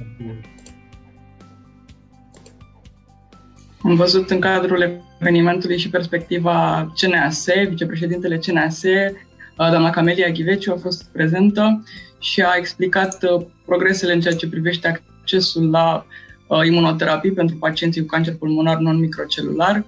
Am 3.87 3.95
văzut 3.95 4.29
în 4.29 4.39
cadrul 4.39 5.01
evenimentului 5.19 5.77
și 5.77 5.89
perspectiva 5.89 6.91
CNAS, 6.95 7.45
vicepreședintele 7.69 8.37
CNAS, 8.37 8.83
uh, 8.83 9.69
doamna 9.69 9.89
Camelia 9.89 10.29
Ghiveciu 10.29 10.71
a 10.71 10.77
fost 10.81 11.05
prezentă 11.11 11.83
și 12.19 12.41
a 12.41 12.53
explicat 12.57 13.23
uh, 13.23 13.45
progresele 13.65 14.13
în 14.13 14.19
ceea 14.19 14.33
ce 14.35 14.49
privește 14.49 14.87
accesul 14.87 15.69
la 15.69 16.05
uh, 16.47 16.65
imunoterapii 16.65 17.31
pentru 17.31 17.55
pacienții 17.55 18.01
cu 18.01 18.07
cancer 18.07 18.35
pulmonar 18.35 18.77
non-microcelular. 18.77 19.85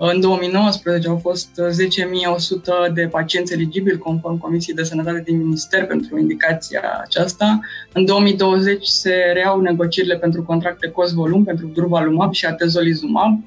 În 0.00 0.20
2019 0.20 1.08
au 1.08 1.16
fost 1.16 1.48
10.100 2.88 2.92
de 2.94 3.06
pacienți 3.06 3.52
eligibili 3.52 3.98
conform 3.98 4.38
Comisiei 4.38 4.74
de 4.74 4.82
Sănătate 4.82 5.22
din 5.24 5.36
Minister 5.36 5.86
pentru 5.86 6.18
indicația 6.18 7.00
aceasta. 7.04 7.60
În 7.92 8.04
2020 8.04 8.86
se 8.86 9.14
reau 9.32 9.60
negocierile 9.60 10.16
pentru 10.16 10.42
contracte 10.42 10.88
cost-volum 10.88 11.44
pentru 11.44 11.66
durvalumab 11.66 12.32
și 12.32 12.46
atezolizumab. 12.46 13.44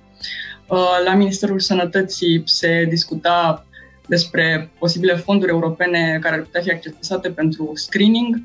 Uh, 0.68 1.02
la 1.06 1.14
Ministerul 1.14 1.60
Sănătății 1.60 2.42
se 2.46 2.86
discuta 2.90 3.66
despre 4.08 4.72
posibile 4.80 5.16
fonduri 5.16 5.52
europene 5.52 6.18
care 6.22 6.36
ar 6.36 6.42
putea 6.42 6.62
fi 6.62 6.72
accesate 6.72 7.30
pentru 7.30 7.72
screening. 7.74 8.42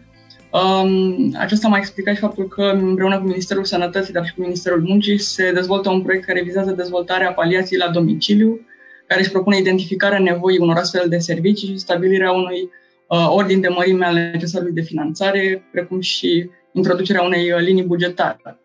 Um, 0.57 1.35
acesta 1.39 1.69
m-a 1.69 1.77
explicat 1.77 2.15
și 2.15 2.21
faptul 2.21 2.49
că 2.49 2.63
împreună 2.63 3.19
cu 3.19 3.27
Ministerul 3.27 3.65
Sănătății, 3.65 4.13
dar 4.13 4.27
și 4.27 4.35
cu 4.35 4.41
Ministerul 4.41 4.83
Muncii, 4.83 5.19
se 5.19 5.53
dezvoltă 5.53 5.91
un 5.91 6.03
proiect 6.03 6.25
care 6.25 6.43
vizează 6.43 6.71
dezvoltarea 6.71 7.33
paliației 7.33 7.79
la 7.79 7.89
domiciliu, 7.89 8.61
care 9.07 9.21
își 9.21 9.31
propune 9.31 9.57
identificarea 9.59 10.19
nevoii 10.19 10.59
unor 10.59 10.77
astfel 10.77 11.09
de 11.09 11.19
servicii 11.19 11.69
și 11.69 11.79
stabilirea 11.79 12.33
unui 12.33 12.71
uh, 13.09 13.27
ordin 13.29 13.61
de 13.61 13.69
mărime 13.69 14.07
al 14.07 14.15
necesarului 14.15 14.73
de 14.73 14.81
finanțare, 14.81 15.69
precum 15.73 16.01
și 16.01 16.51
introducerea 16.73 17.23
unei 17.23 17.53
uh, 17.53 17.61
linii 17.61 17.83
bugetare. 17.83 18.61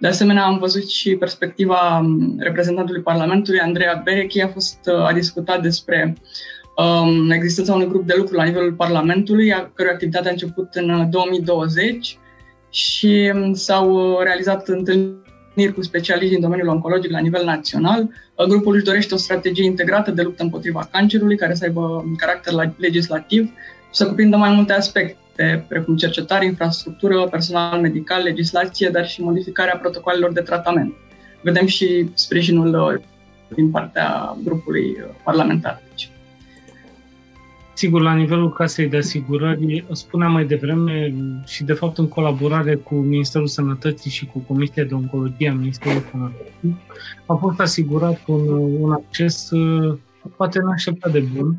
De 0.00 0.06
asemenea, 0.06 0.44
am 0.44 0.58
văzut 0.58 0.88
și 0.88 1.16
perspectiva 1.16 1.98
um, 1.98 2.36
reprezentantului 2.38 3.02
Parlamentului, 3.02 3.60
Andreea 3.60 4.00
Berechi, 4.04 4.40
a, 4.40 4.48
fost, 4.48 4.78
uh, 4.86 5.06
a 5.06 5.12
discutat 5.12 5.62
despre 5.62 6.16
um, 6.76 7.30
existența 7.30 7.74
unui 7.74 7.88
grup 7.88 8.06
de 8.06 8.14
lucru 8.16 8.34
la 8.34 8.44
nivelul 8.44 8.72
Parlamentului, 8.72 9.52
a 9.52 9.70
cărui 9.74 9.92
activitate 9.92 10.28
a 10.28 10.30
început 10.30 10.74
în 10.74 11.10
2020 11.10 11.86
uh, 11.86 12.24
și 12.70 13.32
um, 13.34 13.54
s-au 13.54 13.90
uh, 13.92 14.18
realizat 14.22 14.68
întâlniri 14.68 15.74
cu 15.74 15.82
specialiști 15.82 16.32
din 16.32 16.40
domeniul 16.40 16.68
oncologic 16.68 17.10
la 17.10 17.18
nivel 17.18 17.44
național. 17.44 18.08
Grupul 18.48 18.74
își 18.74 18.84
dorește 18.84 19.14
o 19.14 19.16
strategie 19.16 19.64
integrată 19.64 20.10
de 20.10 20.22
luptă 20.22 20.42
împotriva 20.42 20.88
cancerului, 20.92 21.36
care 21.36 21.54
să 21.54 21.64
aibă 21.64 22.04
caracter 22.16 22.74
legislativ 22.76 23.44
și 23.44 23.92
să 23.92 24.06
cuprindă 24.06 24.36
mai 24.36 24.54
multe 24.54 24.72
aspecte 24.72 25.16
aspecte 25.36 25.64
precum 25.68 25.96
cercetare, 25.96 26.44
infrastructură, 26.44 27.26
personal 27.30 27.80
medical, 27.80 28.22
legislație, 28.22 28.88
dar 28.88 29.06
și 29.08 29.22
modificarea 29.22 29.76
protocolelor 29.76 30.32
de 30.32 30.40
tratament. 30.40 30.94
Vedem 31.42 31.66
și 31.66 32.10
sprijinul 32.14 32.74
uh, 32.74 33.02
din 33.54 33.70
partea 33.70 34.36
grupului 34.44 34.96
uh, 34.98 35.14
parlamentar. 35.24 35.82
Deci. 37.76 37.84
Sigur, 37.84 38.00
la 38.00 38.14
nivelul 38.14 38.52
casei 38.52 38.88
de 38.88 38.96
asigurări, 38.96 39.84
spuneam 39.92 40.32
mai 40.32 40.44
devreme 40.44 41.14
și 41.46 41.64
de 41.64 41.72
fapt 41.72 41.98
în 41.98 42.08
colaborare 42.08 42.74
cu 42.74 42.94
Ministerul 42.94 43.46
Sănătății 43.46 44.10
și 44.10 44.26
cu 44.26 44.38
Comisia 44.38 44.84
de 44.84 44.94
Oncologie 44.94 45.48
a 45.48 45.52
Ministerului 45.52 46.02
Sănătății, 46.10 46.76
a 47.26 47.34
fost 47.34 47.60
asigurat 47.60 48.22
un, 48.26 48.48
un 48.80 48.92
acces 48.92 49.50
poate 50.36 50.58
neașteptat 50.58 51.12
de 51.12 51.24
bun 51.36 51.56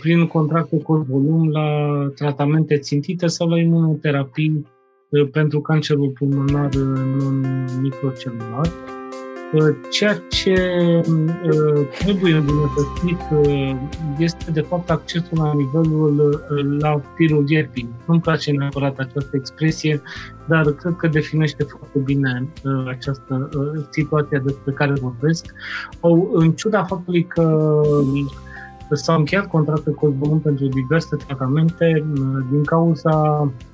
prin 0.00 0.26
contracte 0.26 0.76
cu 0.76 1.06
volum 1.08 1.50
la 1.50 1.88
tratamente 2.14 2.78
țintite 2.78 3.26
sau 3.26 3.48
la 3.48 3.58
imunoterapii 3.58 4.66
pentru 5.32 5.60
cancerul 5.60 6.08
pulmonar 6.08 6.74
non-microcelular. 6.74 8.70
Ceea 9.90 10.22
ce 10.28 10.54
trebuie 11.98 12.34
îmbunătățit 12.34 13.18
este, 14.18 14.50
de 14.50 14.60
fapt, 14.60 14.90
accesul 14.90 15.38
la 15.38 15.52
nivelul 15.54 16.44
la 16.80 17.00
firul 17.14 17.44
ierbii. 17.48 17.88
Nu-mi 18.06 18.20
place 18.20 18.52
neapărat 18.52 18.98
această 18.98 19.30
expresie, 19.32 20.02
dar 20.48 20.72
cred 20.72 20.94
că 20.96 21.08
definește 21.08 21.62
foarte 21.62 21.98
bine 21.98 22.48
această 22.88 23.48
situație 23.90 24.42
despre 24.44 24.72
care 24.72 24.92
vorbesc. 24.92 25.54
În 26.32 26.52
ciuda 26.52 26.84
faptului 26.84 27.24
că 27.24 27.80
s-au 28.90 29.18
încheiat 29.18 29.46
contracte 29.46 29.90
cu 29.90 30.40
pentru 30.42 30.66
diverse 30.66 31.16
tratamente 31.16 32.04
din 32.50 32.64
cauza 32.64 33.48
Uh, 33.48 33.73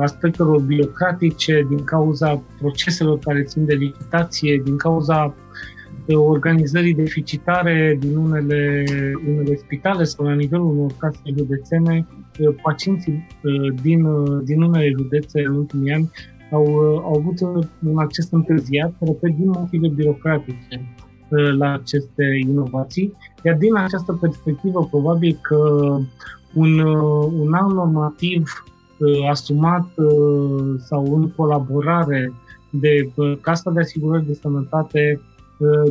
aspectelor 0.00 0.60
birocratice, 0.60 1.66
din 1.68 1.84
cauza 1.84 2.42
proceselor 2.58 3.18
care 3.18 3.42
țin 3.42 3.64
de 3.64 3.74
licitație, 3.74 4.60
din 4.64 4.76
cauza 4.76 5.34
uh, 6.06 6.16
organizării 6.16 6.94
deficitare 6.94 7.96
din 8.00 8.16
unele, 8.16 8.84
unele 9.28 9.56
spitale 9.56 10.04
sau 10.04 10.26
la 10.26 10.34
nivelul 10.34 10.66
unor 10.66 10.90
case 10.98 11.20
județene, 11.36 12.06
uh, 12.40 12.54
pacienții 12.62 13.26
din, 13.82 14.06
din 14.44 14.62
unele 14.62 14.90
județe 14.98 15.40
în 15.46 15.54
ultimii 15.54 15.92
ani 15.92 16.10
au, 16.50 16.66
au 16.98 17.14
avut 17.18 17.40
un 17.86 17.98
acces 17.98 18.30
întârziat, 18.30 18.92
repet, 19.00 19.36
din 19.36 19.48
motive 19.48 19.88
birocratice 19.88 20.96
la 21.58 21.72
aceste 21.72 22.24
inovații. 22.46 23.12
Iar 23.42 23.56
din 23.56 23.76
această 23.76 24.12
perspectivă, 24.12 24.86
probabil 24.90 25.38
că 25.42 25.56
un, 26.54 26.78
un 27.38 27.52
alt 27.52 27.74
normativ 27.74 28.64
Uh, 28.68 28.73
asumat 29.30 29.86
uh, 29.96 30.74
sau 30.78 31.14
în 31.16 31.30
colaborare 31.30 32.32
de 32.70 33.10
uh, 33.14 33.36
Casa 33.40 33.70
de 33.70 33.80
Asigurări 33.80 34.26
de 34.26 34.34
Sănătate, 34.34 35.20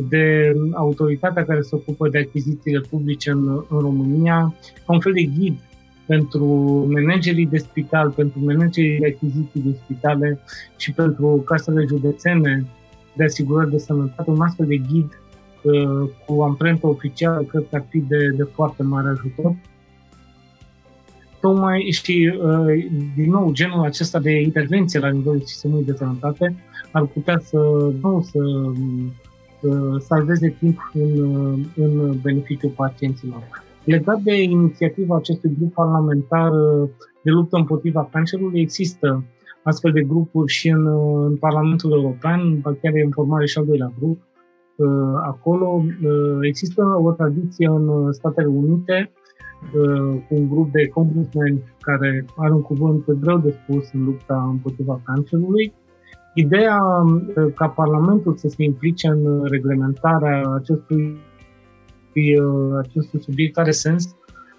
de 0.08 0.52
autoritatea 0.72 1.44
care 1.44 1.60
se 1.60 1.74
ocupă 1.74 2.08
de 2.08 2.18
achizițiile 2.18 2.80
publice 2.90 3.30
în, 3.30 3.48
în 3.68 3.78
România, 3.78 4.54
ca 4.86 4.92
un 4.92 5.00
fel 5.00 5.12
de 5.12 5.22
ghid 5.22 5.58
pentru 6.06 6.46
managerii 6.92 7.46
de 7.46 7.58
spital, 7.58 8.10
pentru 8.10 8.44
managerii 8.44 8.98
de 8.98 9.06
achiziții 9.06 9.60
de 9.60 9.78
spitale 9.84 10.40
și 10.76 10.92
pentru 10.92 11.42
casele 11.44 11.84
județene 11.88 12.66
de 13.16 13.24
asigurări 13.24 13.70
de 13.70 13.78
sănătate, 13.78 14.30
un 14.30 14.40
astfel 14.40 14.66
de 14.66 14.76
ghid 14.76 15.18
cu 16.26 16.42
amprentă 16.42 16.86
oficială 16.86 17.42
cred 17.42 17.64
că 17.70 17.76
ar 17.76 17.84
fi 17.88 17.98
de, 17.98 18.28
de 18.36 18.42
foarte 18.42 18.82
mare 18.82 19.08
ajutor 19.08 19.54
tocmai 21.44 21.80
și, 21.90 22.38
uh, 22.42 22.84
din 23.16 23.30
nou, 23.30 23.52
genul 23.52 23.84
acesta 23.84 24.18
de 24.18 24.40
intervenție 24.40 24.98
la 25.00 25.08
nivelul 25.08 25.40
sistemului 25.44 25.84
de 25.84 25.92
sănătate 25.92 26.56
ar 26.92 27.04
putea 27.04 27.38
să 27.38 27.58
nu 28.02 28.22
să, 28.22 28.40
să 29.60 29.98
salveze 29.98 30.56
timp 30.58 30.78
în, 30.94 31.64
în 31.76 32.18
beneficiul 32.22 32.70
pacienților. 32.70 33.42
Legat 33.84 34.20
de 34.20 34.42
inițiativa 34.42 35.16
acestui 35.16 35.54
grup 35.58 35.72
parlamentar 35.72 36.50
uh, 36.50 36.88
de 37.22 37.30
luptă 37.30 37.56
împotriva 37.56 38.08
cancerului, 38.12 38.60
există 38.60 39.24
astfel 39.62 39.92
de 39.92 40.02
grupuri 40.02 40.52
și 40.52 40.68
în, 40.68 40.86
în 41.26 41.36
Parlamentul 41.36 41.92
European, 41.92 42.60
chiar 42.62 42.94
e 42.94 43.02
în 43.04 43.10
formare 43.10 43.46
și 43.46 43.58
al 43.58 43.64
doilea 43.66 43.92
grup. 43.98 44.20
Uh, 44.76 44.86
acolo 45.22 45.84
există 46.40 46.82
o 47.02 47.12
tradiție 47.12 47.66
în 47.66 48.12
Statele 48.12 48.46
Unite 48.46 49.12
Uh, 49.72 50.20
cu 50.28 50.34
un 50.34 50.48
grup 50.48 50.72
de 50.72 50.88
congressmen 50.88 51.62
care 51.80 52.24
are 52.36 52.52
un 52.52 52.62
cuvânt 52.62 53.04
greu 53.20 53.38
de 53.38 53.58
spus 53.62 53.92
în 53.92 54.04
lupta 54.04 54.48
împotriva 54.50 55.00
cancerului. 55.04 55.72
Ideea 56.34 56.76
uh, 56.76 57.52
ca 57.54 57.68
Parlamentul 57.68 58.36
să 58.36 58.48
se 58.48 58.62
implice 58.62 59.08
în 59.08 59.44
reglementarea 59.44 60.42
acestui, 60.54 61.18
uh, 62.14 62.78
acestui 62.78 63.22
subiect 63.22 63.58
are 63.58 63.70
sens 63.70 64.16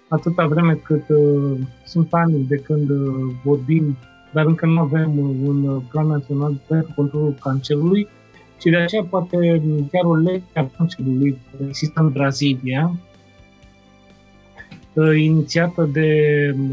atâta 0.08 0.46
vreme 0.46 0.74
cât 0.74 1.04
sunt 1.84 2.08
ani 2.10 2.44
de 2.48 2.56
când 2.56 2.90
vorbim, 3.44 3.96
dar 4.32 4.46
încă 4.46 4.66
nu 4.66 4.80
avem 4.80 5.18
un 5.18 5.80
plan 5.90 6.06
național 6.06 6.60
pentru 6.68 6.92
controlul 6.96 7.36
cancerului 7.40 8.08
și 8.60 8.70
de 8.70 8.76
aceea 8.76 9.02
poate 9.02 9.62
chiar 9.92 10.04
o 10.04 10.14
lege 10.14 10.42
a 10.54 10.70
cancerului 10.76 11.38
există 11.58 12.00
în 12.00 12.10
Brazilia, 12.10 12.90
Uh, 12.90 13.05
inițiată 15.02 15.88
de 15.92 16.10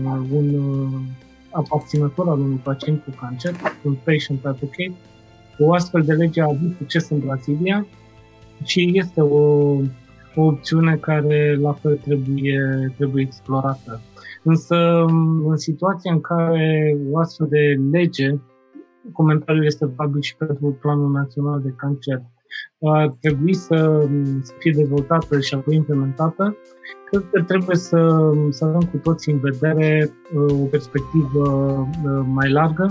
uh, 0.03 0.19
un 0.31 0.53
uh, 0.53 0.99
aparținător 1.51 2.27
al 2.27 2.39
unui 2.39 2.62
pacient 2.63 3.03
cu 3.03 3.09
cancer, 3.19 3.53
un 3.83 3.97
patient 4.03 4.45
advocate. 4.45 4.93
O 5.59 5.73
astfel 5.73 6.01
de 6.01 6.13
lege 6.13 6.41
a 6.41 6.45
avut 6.45 6.75
succes 6.77 7.09
în 7.09 7.19
Brazilia 7.19 7.86
și 8.63 8.91
este 8.93 9.21
o, 9.21 9.38
o 10.36 10.41
opțiune 10.41 10.95
care 10.95 11.57
la 11.62 11.73
fel 11.73 11.97
trebuie, 11.97 12.93
trebuie 12.97 13.23
explorată. 13.23 14.01
Însă, 14.43 14.75
um, 15.09 15.45
în 15.47 15.57
situația 15.57 16.12
în 16.12 16.21
care 16.21 16.97
o 17.12 17.19
astfel 17.19 17.47
de 17.49 17.79
lege, 17.91 18.36
comentariul 19.12 19.65
este 19.65 19.86
valabil 19.86 20.21
și 20.21 20.36
pentru 20.36 20.77
Planul 20.81 21.12
Național 21.12 21.62
de 21.62 21.73
Cancer, 21.77 22.21
ar 22.92 23.16
trebui 23.20 23.54
să, 23.54 24.08
um, 24.12 24.42
să 24.42 24.54
fie 24.58 24.72
dezvoltată 24.76 25.39
și 25.39 25.54
apoi 25.54 25.76
implementată, 25.76 26.58
cred 27.10 27.24
că 27.32 27.42
trebuie 27.42 27.76
să, 27.76 28.32
să 28.50 28.66
avem 28.66 28.82
cu 28.92 28.98
toții 28.98 29.34
în 29.34 29.39
vedere 29.39 30.12
uh, 30.36 30.62
o 30.62 30.66
perspectivă 30.66 31.48
uh, 32.06 32.26
mai 32.26 32.52
largă, 32.52 32.88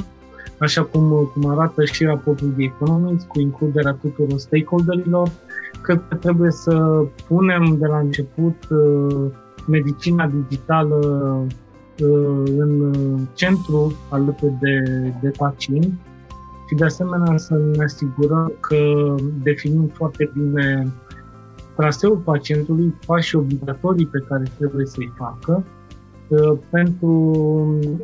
așa 0.59 0.83
cum, 0.83 1.31
cum 1.33 1.51
arată 1.51 1.85
și 1.85 2.05
raportul 2.05 2.53
de 2.57 2.62
Economics, 2.62 3.25
cu 3.25 3.40
includerea 3.40 3.92
tuturor 3.92 4.38
stakeholderilor. 4.38 5.31
Cred 5.83 6.03
că 6.09 6.14
trebuie 6.14 6.51
să 6.51 7.05
punem 7.27 7.77
de 7.79 7.87
la 7.87 7.98
început 7.98 8.57
uh, 8.70 9.31
medicina 9.66 10.27
digitală 10.27 10.98
în 12.57 12.94
centru 13.35 13.92
alături 14.11 14.55
de, 14.61 14.83
de 15.20 15.31
pacient 15.37 15.92
și 16.72 16.78
de 16.78 16.85
asemenea 16.85 17.37
să 17.37 17.54
ne 17.54 17.85
asigurăm 17.85 18.52
că 18.61 19.14
definim 19.42 19.87
foarte 19.87 20.30
bine 20.35 20.92
traseul 21.76 22.16
pacientului, 22.16 22.94
pașii 23.06 23.38
obligatorii 23.38 24.06
pe 24.06 24.24
care 24.28 24.44
trebuie 24.58 24.87
să-i 24.87 25.12
facă 25.16 25.64
uh, 26.28 26.58
pentru 26.70 27.35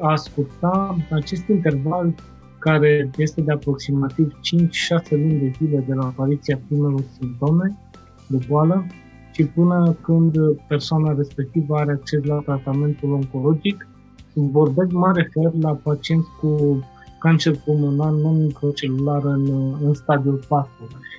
a 0.01 0.17
scurta 0.17 0.97
acest 1.11 1.49
interval 1.49 2.15
care 2.59 3.11
este 3.17 3.41
de 3.41 3.53
aproximativ 3.53 4.33
5-6 4.33 5.11
luni 5.11 5.39
de 5.39 5.53
zile 5.59 5.85
de 5.87 5.95
la 5.95 6.05
apariția 6.05 6.61
primelor 6.69 7.03
simptome 7.19 7.79
de 8.27 8.39
boală 8.49 8.87
și 9.33 9.45
până 9.45 9.97
când 10.03 10.37
persoana 10.69 11.15
respectivă 11.17 11.77
are 11.77 11.93
acces 11.93 12.25
la 12.25 12.39
tratamentul 12.39 13.13
oncologic. 13.13 13.89
Vorbesc 14.35 14.91
mai 14.91 15.13
refer 15.15 15.53
la 15.61 15.75
pacienți 15.75 16.29
cu 16.41 16.83
cancer 17.19 17.55
pulmonar 17.65 18.11
non-microcelular 18.11 19.25
în, 19.25 19.75
în 19.85 19.95
stadiul 19.95 20.45
4. 20.49 20.71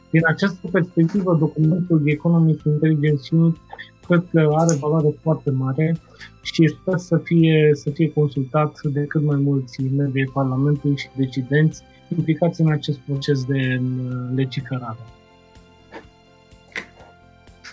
Din 0.09 0.21
această 0.27 0.67
perspectivă, 0.71 1.35
documentul 1.39 2.01
Economic 2.05 2.63
Intelligence 2.63 3.35
Unit 3.35 3.57
cred 4.07 4.23
că 4.31 4.53
are 4.55 4.75
valoare 4.79 5.07
foarte 5.21 5.51
mare 5.51 5.95
și 6.41 6.67
sper 6.67 6.97
să 6.97 7.17
fie, 7.17 7.69
să 7.73 7.89
fie 7.89 8.11
consultat 8.11 8.79
de 8.83 9.05
cât 9.07 9.23
mai 9.23 9.39
mulți 9.39 9.83
membri 9.97 10.31
Parlamentului 10.33 10.97
și 10.97 11.09
decidenți 11.15 11.83
implicați 12.17 12.61
în 12.61 12.71
acest 12.71 12.97
proces 12.97 13.45
de 13.45 13.81
legiferare. 14.35 14.99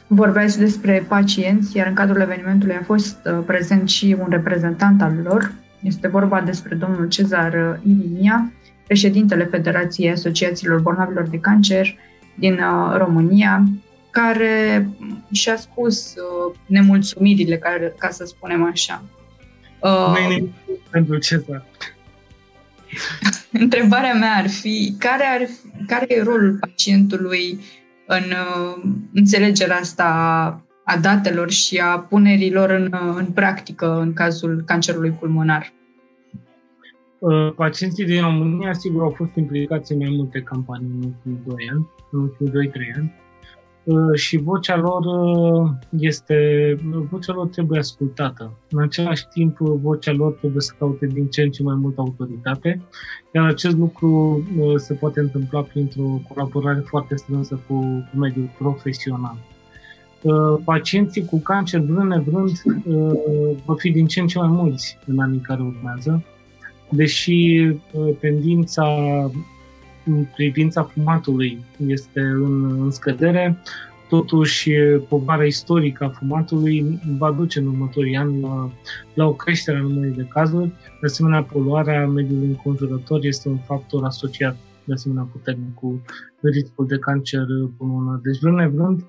Vorbeați 0.06 0.58
despre 0.58 1.04
pacienți, 1.08 1.76
iar 1.76 1.86
în 1.86 1.94
cadrul 1.94 2.20
evenimentului 2.20 2.74
a 2.74 2.82
fost 2.82 3.18
uh, 3.24 3.38
prezent 3.46 3.88
și 3.88 4.16
un 4.18 4.26
reprezentant 4.30 5.02
al 5.02 5.14
lor. 5.22 5.52
Este 5.86 6.08
vorba 6.08 6.40
despre 6.40 6.74
domnul 6.74 7.08
Cezar 7.08 7.52
uh, 7.52 7.80
Ilinia, 7.86 8.52
președintele 8.86 9.44
Federației 9.44 10.10
Asociațiilor 10.10 10.80
Bolnavilor 10.80 11.28
de 11.28 11.38
Cancer 11.38 11.94
din 12.34 12.52
uh, 12.52 12.96
România, 12.96 13.64
care 14.10 14.88
și-a 15.32 15.56
spus 15.56 16.14
uh, 16.14 16.54
nemulțumirile, 16.66 17.56
care, 17.56 17.94
ca 17.98 18.08
să 18.08 18.24
spunem 18.24 18.64
așa. 18.64 19.04
Uh, 19.80 20.42
pentru 20.90 21.18
Cezar. 21.18 21.64
Întrebarea 23.52 24.14
mea 24.14 24.34
ar 24.36 24.48
fi, 24.48 24.94
care, 24.98 25.24
ar, 25.24 25.48
care 25.86 26.06
e 26.08 26.22
rolul 26.22 26.56
pacientului 26.60 27.60
în 28.06 28.24
uh, 28.30 28.82
înțelegerea 29.14 29.76
asta 29.76 30.04
a 30.84 30.96
datelor 30.96 31.50
și 31.50 31.76
a 31.76 31.98
punerilor 31.98 32.70
în, 32.70 32.94
în 33.16 33.26
practică 33.26 33.98
în 34.00 34.12
cazul 34.12 34.62
cancerului 34.66 35.10
pulmonar? 35.10 35.72
Uh, 37.18 37.52
pacienții 37.56 38.04
din 38.04 38.20
România, 38.20 38.72
sigur, 38.72 39.02
au 39.02 39.10
fost 39.16 39.30
implicați 39.34 39.92
în 39.92 39.98
mai 39.98 40.14
multe 40.16 40.40
campanii 40.40 40.90
în 40.90 41.02
ultimii 41.04 41.40
2 41.46 41.68
ani, 41.70 41.88
în 42.10 42.20
ultimii 42.20 42.70
2-3 42.70 42.72
ani. 42.96 43.14
Uh, 43.84 44.14
și 44.14 44.36
vocea 44.36 44.76
lor 44.76 45.04
uh, 45.04 45.70
este, 45.90 46.36
vocea 47.10 47.32
lor 47.32 47.46
trebuie 47.46 47.78
ascultată. 47.78 48.58
În 48.70 48.82
același 48.82 49.26
timp, 49.28 49.56
vocea 49.58 50.12
lor 50.12 50.32
trebuie 50.32 50.60
să 50.60 50.74
caute 50.78 51.06
din 51.06 51.26
ce 51.26 51.42
în 51.42 51.50
ce 51.50 51.62
mai 51.62 51.74
multă 51.74 52.00
autoritate, 52.00 52.82
iar 53.34 53.46
acest 53.46 53.76
lucru 53.76 54.42
se 54.76 54.94
poate 54.94 55.20
întâmpla 55.20 55.62
printr-o 55.62 56.20
colaborare 56.28 56.80
foarte 56.80 57.16
strânsă 57.16 57.60
cu, 57.66 57.74
cu 58.10 58.18
mediul 58.18 58.50
profesional. 58.58 59.36
Pacienții 60.64 61.24
cu 61.24 61.38
cancer, 61.38 61.80
vrând 61.80 62.10
nevrând, 62.10 62.50
vor 63.64 63.76
fi 63.78 63.90
din 63.90 64.06
ce 64.06 64.20
în 64.20 64.26
ce 64.26 64.38
mai 64.38 64.48
mulți 64.48 64.98
în 65.06 65.18
anii 65.18 65.40
care 65.40 65.62
urmează 65.62 66.24
deși 66.90 67.58
uh, 67.92 68.16
tendința 68.20 68.86
în 70.04 70.26
privința 70.34 70.82
fumatului 70.82 71.58
este 71.86 72.20
în, 72.20 72.80
în 72.82 72.90
scădere, 72.90 73.62
totuși 74.08 74.70
povara 75.08 75.44
istorică 75.44 76.04
a 76.04 76.08
fumatului 76.08 77.00
va 77.18 77.30
duce 77.30 77.58
în 77.58 77.66
următorii 77.66 78.16
ani 78.16 78.40
la, 78.40 78.70
la 79.14 79.26
o 79.26 79.32
creștere 79.32 79.76
a 79.76 79.80
numărului 79.80 80.16
de 80.16 80.26
cazuri. 80.28 80.68
De 81.00 81.06
asemenea, 81.06 81.42
poluarea 81.42 82.06
mediului 82.06 82.46
înconjurător 82.46 83.24
este 83.24 83.48
un 83.48 83.58
factor 83.58 84.04
asociat 84.04 84.56
de 84.84 84.92
asemenea 84.92 85.28
puternic 85.32 85.74
cu 85.74 86.02
riscul 86.40 86.86
de 86.86 86.98
cancer 86.98 87.46
pulmonar. 87.76 88.20
Deci, 88.22 88.38
vrând 88.38 88.56
nevrând, 88.56 89.04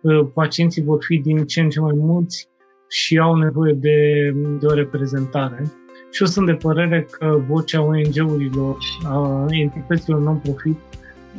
uh, 0.00 0.26
pacienții 0.34 0.82
vor 0.82 0.98
fi 1.04 1.18
din 1.18 1.46
ce 1.46 1.60
în 1.60 1.68
ce 1.68 1.80
mai 1.80 1.94
mulți 1.96 2.48
și 2.88 3.18
au 3.18 3.36
nevoie 3.36 3.72
de, 3.72 4.30
de 4.60 4.66
o 4.66 4.74
reprezentare 4.74 5.72
și 6.12 6.22
eu 6.22 6.28
sunt 6.28 6.46
de 6.46 6.52
părere 6.52 7.06
că 7.10 7.40
vocea 7.48 7.82
ONG-urilor, 7.82 8.76
a 9.04 9.46
entităților 9.48 10.20
non-profit, 10.20 10.78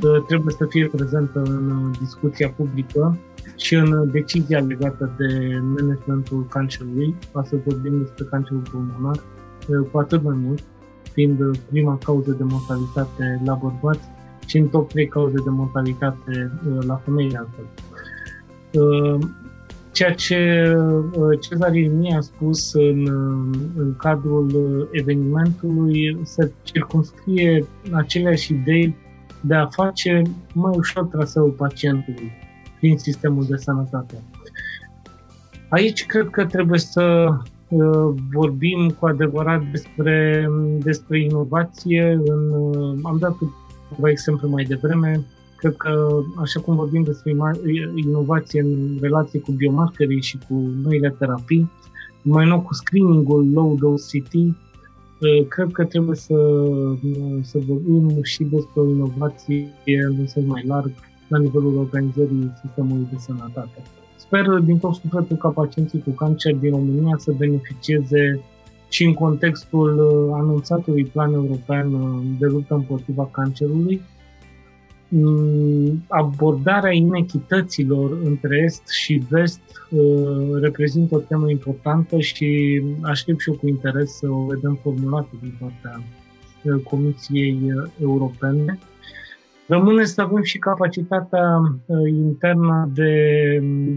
ă, 0.03 0.23
trebuie 0.27 0.55
să 0.57 0.65
fie 0.69 0.87
prezentă 0.87 1.39
în 1.39 1.91
discuția 1.99 2.49
publică 2.49 3.17
și 3.55 3.75
în 3.75 4.11
decizia 4.11 4.59
legată 4.59 5.15
de 5.17 5.59
managementul 5.61 6.45
cancerului, 6.49 7.15
ca 7.33 7.43
să 7.43 7.55
vorbim 7.65 7.97
despre 7.97 8.25
cancerul 8.29 8.63
pulmonar, 8.71 9.23
ă, 9.71 9.81
cu 9.91 9.97
atât 9.97 10.23
mai 10.23 10.37
mult, 10.45 10.63
fiind 11.11 11.57
prima 11.69 11.97
cauză 11.97 12.31
de 12.31 12.43
mortalitate 12.43 13.41
la 13.45 13.53
bărbați 13.53 14.07
și 14.45 14.57
în 14.57 14.67
top 14.67 14.89
3 14.89 15.07
cauze 15.07 15.37
de 15.43 15.49
mortalitate 15.49 16.51
ă, 16.77 16.83
la 16.85 16.95
femei 16.95 17.35
altfel. 17.35 17.65
Ceea 19.93 20.13
ce 20.13 20.71
uh, 20.75 21.39
Cezar 21.39 21.75
Irimie 21.75 22.15
a 22.15 22.21
spus 22.21 22.73
în, 22.73 23.07
uh, 23.07 23.59
în 23.75 23.95
cadrul 23.95 24.49
uh, 24.55 24.87
evenimentului 24.91 26.19
se 26.23 26.51
circunscrie 26.63 27.65
aceleași 27.91 28.53
idei 28.53 28.95
de 29.41 29.55
a 29.55 29.65
face 29.65 30.21
mai 30.53 30.73
ușor 30.75 31.03
traseul 31.03 31.49
pacientului 31.49 32.31
prin 32.79 32.97
sistemul 32.97 33.45
de 33.49 33.55
sănătate. 33.57 34.15
Aici 35.69 36.05
cred 36.05 36.29
că 36.29 36.45
trebuie 36.45 36.79
să 36.79 37.27
vorbim 38.31 38.95
cu 38.99 39.05
adevărat 39.05 39.61
despre, 39.71 40.47
despre 40.79 41.19
inovație. 41.19 42.21
În, 42.25 42.99
am 43.03 43.17
dat 43.19 43.35
câteva 43.89 44.09
exemple 44.09 44.47
mai 44.47 44.63
devreme. 44.63 45.25
Cred 45.63 45.75
că, 45.75 46.23
așa 46.37 46.59
cum 46.59 46.75
vorbim 46.75 47.03
despre 47.03 47.35
inovație 47.95 48.61
în 48.61 48.97
relație 49.01 49.39
cu 49.39 49.51
biomarkerii 49.51 50.21
și 50.21 50.37
cu 50.47 50.53
noile 50.83 51.15
terapii, 51.19 51.71
mai 52.21 52.45
nou 52.45 52.61
cu 52.61 52.73
screening-ul 52.73 53.51
low 53.53 53.75
dose 53.79 54.19
CT, 54.19 54.33
cred 55.47 55.71
că 55.71 55.83
trebuie 55.85 56.15
să, 56.15 56.35
să 57.41 57.59
vorbim 57.67 58.23
și 58.23 58.43
despre 58.43 58.81
o 58.81 58.89
inovație 58.89 59.73
în 60.17 60.27
sens 60.27 60.45
mai 60.45 60.63
larg 60.67 60.91
la 61.27 61.37
nivelul 61.37 61.77
organizării 61.77 62.51
sistemului 62.61 63.07
de 63.11 63.17
sănătate. 63.17 63.81
Sper 64.17 64.59
din 64.59 64.77
tot 64.77 64.93
sufletul 64.93 65.37
ca 65.37 65.49
pacienții 65.49 66.01
cu 66.01 66.09
cancer 66.09 66.55
din 66.55 66.71
România 66.71 67.15
să 67.17 67.33
beneficieze 67.37 68.43
și 68.89 69.03
în 69.03 69.13
contextul 69.13 69.99
anunțatului 70.33 71.05
plan 71.05 71.33
european 71.33 71.89
de 72.39 72.45
luptă 72.45 72.73
împotriva 72.73 73.29
cancerului, 73.31 74.01
Mm, 74.22 74.22
abordarea 76.07 76.91
inechităților 76.91 78.17
între 78.23 78.61
Est 78.63 78.87
și 78.89 79.23
Vest 79.29 79.61
uh, 79.89 80.61
reprezintă 80.61 81.15
o 81.15 81.19
temă 81.19 81.49
importantă 81.49 82.19
și 82.19 82.81
aștept 83.01 83.39
și 83.39 83.49
eu 83.49 83.55
cu 83.55 83.67
interes 83.67 84.17
să 84.17 84.29
o 84.29 84.45
vedem 84.45 84.79
formulată 84.81 85.29
din 85.41 85.53
partea 85.59 86.03
uh, 86.63 86.83
Comisiei 86.83 87.59
Europene. 88.01 88.79
Rămâne 89.67 90.03
să 90.03 90.21
avem 90.21 90.43
și 90.43 90.57
capacitatea 90.57 91.59
uh, 91.85 92.09
internă 92.09 92.91
de, 92.93 93.13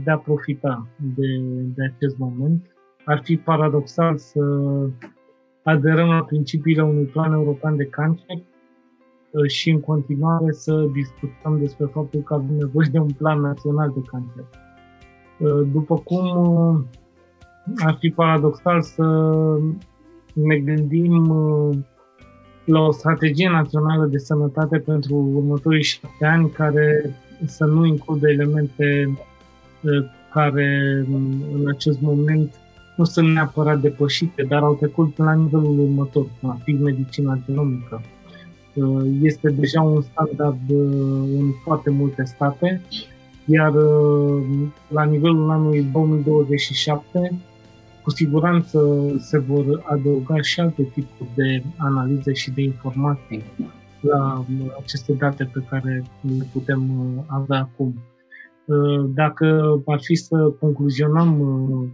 de 0.04 0.10
a 0.10 0.16
profita 0.16 0.86
de, 0.96 1.26
de 1.74 1.92
acest 1.94 2.16
moment. 2.16 2.66
Ar 3.04 3.20
fi 3.24 3.36
paradoxal 3.36 4.16
să 4.16 4.40
aderăm 5.62 6.08
la 6.08 6.24
principiile 6.24 6.82
unui 6.82 7.04
plan 7.04 7.32
european 7.32 7.76
de 7.76 7.84
cancer 7.84 8.36
Uh, 8.36 8.55
și 9.46 9.70
în 9.70 9.80
continuare 9.80 10.52
să 10.52 10.86
discutăm 10.92 11.58
despre 11.58 11.86
faptul 11.92 12.20
că 12.20 12.34
avem 12.34 12.54
nevoie 12.56 12.88
de 12.92 12.98
un 12.98 13.10
plan 13.18 13.40
național 13.40 13.92
de 13.94 14.00
cancer. 14.10 14.44
Uh, 15.38 15.68
după 15.72 15.94
cum 15.94 16.26
uh, 16.36 16.80
ar 17.76 17.96
fi 18.00 18.10
paradoxal 18.10 18.82
să 18.82 19.04
ne 20.34 20.56
gândim 20.56 21.26
la 22.64 22.80
o 22.80 22.90
strategie 22.90 23.48
națională 23.48 24.06
de 24.06 24.18
sănătate 24.18 24.78
pentru 24.78 25.14
următorii 25.14 25.82
șapte 25.82 26.24
ani 26.24 26.50
care 26.50 27.14
să 27.44 27.64
nu 27.64 27.84
includă 27.84 28.30
elemente 28.30 29.18
care 30.32 31.04
în 31.52 31.68
acest 31.68 32.00
moment 32.00 32.54
nu 32.96 33.04
sunt 33.04 33.28
neapărat 33.32 33.80
depășite, 33.80 34.42
dar 34.42 34.62
au 34.62 34.74
trecut 34.74 35.18
la 35.18 35.32
nivelul 35.32 35.78
următor, 35.78 36.26
cum 36.40 36.50
ar 36.50 36.58
fi 36.64 36.72
medicina 36.72 37.38
genomică, 37.46 38.02
este 39.22 39.50
deja 39.50 39.82
un 39.82 40.02
standard 40.02 40.70
uh, 40.70 41.28
în 41.38 41.50
foarte 41.62 41.90
multe 41.90 42.24
state, 42.24 42.80
iar 43.44 43.74
uh, 43.74 44.42
la 44.88 45.04
nivelul 45.04 45.50
anului 45.50 45.82
2027 45.92 47.32
cu 48.02 48.10
siguranță 48.10 48.80
se 49.18 49.38
vor 49.38 49.82
adăuga 49.84 50.40
și 50.40 50.60
alte 50.60 50.82
tipuri 50.82 51.30
de 51.34 51.62
analize 51.76 52.32
și 52.32 52.50
de 52.50 52.62
informații 52.62 53.44
la 54.00 54.38
uh, 54.38 54.74
aceste 54.80 55.12
date 55.12 55.50
pe 55.52 55.64
care 55.70 56.02
le 56.20 56.46
putem 56.52 56.90
avea 57.26 57.58
acum. 57.58 57.94
Dacă 59.14 59.80
ar 59.86 59.98
fi 60.00 60.14
să 60.14 60.54
concluzionăm 60.60 61.42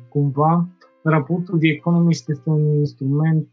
cumva, 0.08 0.68
raportul 1.02 1.58
de 1.58 1.68
Economist 1.68 2.28
este 2.28 2.50
un 2.50 2.74
instrument 2.78 3.48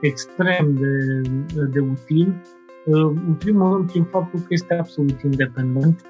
extrem 0.00 0.74
de, 0.74 1.22
de 1.64 1.80
util, 1.80 2.34
uh, 2.84 3.12
în 3.26 3.34
primul 3.38 3.72
rând 3.72 3.90
prin 3.90 4.04
faptul 4.04 4.40
că 4.40 4.46
este 4.48 4.74
absolut 4.74 5.20
independent 5.22 6.04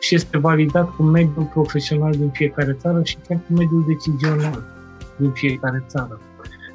și 0.00 0.14
este 0.14 0.38
validat 0.38 0.96
cu 0.96 1.02
mediul 1.02 1.50
profesional 1.52 2.10
din 2.10 2.30
fiecare 2.30 2.72
țară 2.72 3.00
și 3.02 3.16
chiar 3.28 3.38
cu 3.46 3.52
mediul 3.52 3.84
decizional 3.86 4.64
din 5.16 5.30
fiecare 5.30 5.84
țară. 5.86 6.20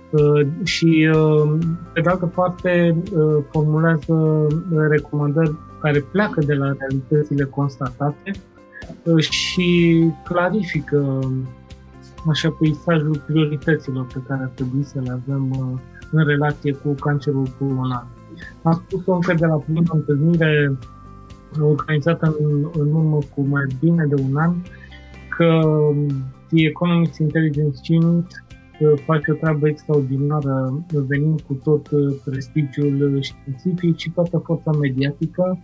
Uh, 0.09 0.47
și, 0.63 1.09
uh, 1.13 1.57
pe 1.93 2.01
de 2.01 2.09
altă 2.09 2.25
parte, 2.25 3.03
formulează 3.51 4.47
recomandări 4.89 5.55
care 5.81 5.99
pleacă 5.99 6.41
de 6.45 6.53
la 6.53 6.75
realitățile 6.77 7.43
constatate 7.43 8.31
și 9.19 10.03
clarifică 10.23 11.19
așa 12.29 12.49
peisajul 12.59 13.23
priorităților 13.25 14.05
pe 14.05 14.21
care 14.27 14.41
ar 14.41 14.51
trebui 14.55 14.83
să 14.83 14.99
le 14.99 15.11
avem 15.11 15.51
în 16.13 16.25
relație 16.25 16.71
cu 16.71 16.93
cancerul 16.93 17.47
pulmonar. 17.57 18.07
Am 18.63 18.83
spus-o 18.87 19.13
încă 19.13 19.33
de 19.33 19.45
la 19.45 19.55
prima 19.55 19.81
întâlnire 19.91 20.77
organizată 21.61 22.35
în, 22.39 22.69
în 22.73 22.93
urmă 22.93 23.17
cu 23.35 23.41
mai 23.41 23.65
bine 23.79 24.05
de 24.05 24.21
un 24.21 24.37
an, 24.37 24.55
că 25.37 25.61
The 26.47 26.65
Economist 26.65 27.19
Intelligence 27.19 27.95
Unit 27.95 28.45
uh, 28.79 29.01
face 29.05 29.31
o 29.31 29.33
treabă 29.33 29.67
extraordinară, 29.67 30.85
venind 31.07 31.41
cu 31.41 31.53
tot 31.53 31.91
uh, 31.91 32.15
prestigiul 32.25 33.21
științific 33.21 33.97
și 33.97 34.09
toată 34.09 34.37
forța 34.37 34.71
mediatică 34.71 35.59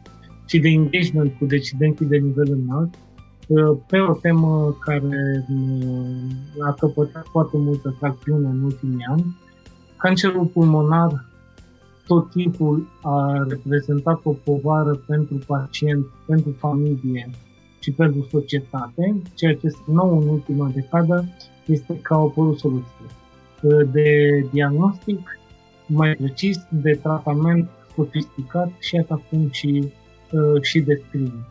și 0.46 0.60
de 0.60 0.68
engagement 0.68 1.34
cu 1.38 1.46
decidenții 1.46 2.06
de 2.06 2.18
nivel 2.18 2.60
înalt 2.64 2.94
uh, 3.48 3.78
pe 3.88 4.00
o 4.00 4.14
temă 4.14 4.78
care 4.80 5.46
a 6.60 6.74
căpătat 6.74 7.26
foarte 7.32 7.58
multă 7.58 7.96
tracțiune 8.00 8.48
în 8.48 8.64
ultimii 8.64 9.06
ani 9.10 9.38
Cancerul 10.00 10.46
pulmonar 10.46 11.26
tot 12.08 12.30
timpul 12.30 12.88
a 13.02 13.46
reprezentat 13.50 14.20
o 14.24 14.32
povară 14.32 15.02
pentru 15.08 15.40
pacient, 15.48 16.06
pentru 16.26 16.52
familie, 16.52 17.30
și 17.80 17.92
pentru 17.92 18.28
societate, 18.32 19.22
ceea 19.36 19.54
ce 19.54 19.60
este 19.62 19.84
nou 19.86 20.20
în 20.20 20.28
ultima 20.28 20.72
decadă, 20.74 21.26
este 21.66 22.00
că 22.02 22.14
au 22.14 22.28
apărut 22.28 22.60
soluții 22.60 23.06
de 23.92 24.40
diagnostic 24.52 25.40
mai 25.88 26.16
precis, 26.16 26.58
de 26.70 27.00
tratament 27.04 27.70
sofisticat 27.96 28.72
și 28.80 29.04
acum 29.08 29.50
și, 29.52 29.92
și 30.62 30.80
de 30.80 31.02
screening. 31.06 31.48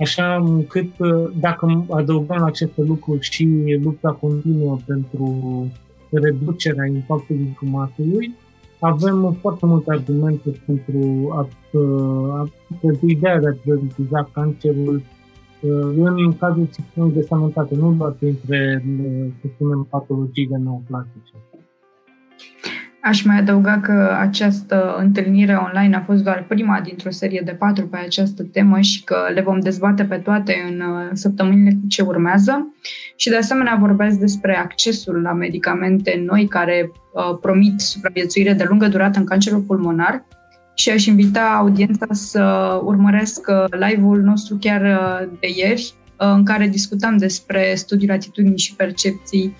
Așa 0.00 0.34
încât, 0.34 0.96
dacă 1.40 1.84
adăugăm 1.90 2.42
aceste 2.42 2.82
lucruri 2.82 3.28
și 3.30 3.78
lupta 3.82 4.12
continuă 4.12 4.78
pentru 4.86 5.66
reducerea 6.10 6.86
impactului 6.86 7.54
climatului, 7.58 8.34
avem 8.80 9.36
foarte 9.40 9.66
multe 9.66 9.92
argumente 9.92 10.50
pentru, 10.66 11.28
a, 11.32 11.48
a, 12.38 12.48
pentru 12.80 13.06
ideea 13.08 13.38
de 13.38 13.48
a 13.48 13.56
prioritiza 13.62 14.30
cancerul 14.32 15.02
în 15.60 16.36
cadrul 16.38 16.68
sistemului 16.70 17.14
de 17.14 17.22
sănătate, 17.22 17.74
nu 17.74 17.92
doar 17.92 18.10
printre, 18.12 18.84
să 19.40 19.46
spunem, 19.54 19.86
patologiile 19.90 20.56
neoplastice. 20.56 21.32
Aș 23.06 23.22
mai 23.22 23.36
adăuga 23.38 23.80
că 23.80 24.16
această 24.20 24.96
întâlnire 24.98 25.54
online 25.54 25.96
a 25.96 26.00
fost 26.00 26.22
doar 26.22 26.44
prima 26.48 26.80
dintr-o 26.80 27.10
serie 27.10 27.42
de 27.44 27.52
patru 27.52 27.86
pe 27.86 27.96
această 27.96 28.42
temă 28.42 28.80
și 28.80 29.04
că 29.04 29.16
le 29.34 29.40
vom 29.40 29.60
dezbate 29.60 30.04
pe 30.04 30.16
toate 30.16 30.66
în 30.70 30.80
uh, 30.80 31.08
săptămânile 31.12 31.78
ce 31.88 32.02
urmează. 32.02 32.74
Și 33.16 33.28
de 33.28 33.36
asemenea 33.36 33.76
vorbesc 33.80 34.18
despre 34.18 34.56
accesul 34.56 35.20
la 35.22 35.32
medicamente 35.32 36.22
noi 36.26 36.46
care 36.46 36.90
uh, 36.92 37.38
promit 37.40 37.80
supraviețuire 37.80 38.52
de 38.52 38.64
lungă 38.68 38.86
durată 38.86 39.18
în 39.18 39.24
cancerul 39.24 39.60
pulmonar 39.60 40.24
și 40.74 40.90
aș 40.90 41.06
invita 41.06 41.56
audiența 41.58 42.06
să 42.10 42.70
urmărească 42.84 43.68
live-ul 43.70 44.20
nostru 44.20 44.56
chiar 44.60 44.82
uh, 44.82 45.28
de 45.40 45.48
ieri, 45.56 45.94
Uh, 46.05 46.05
în 46.16 46.44
care 46.44 46.66
discutam 46.66 47.16
despre 47.16 47.72
studiul 47.74 48.10
atitudinii 48.10 48.58
și 48.58 48.74
percepții, 48.74 49.56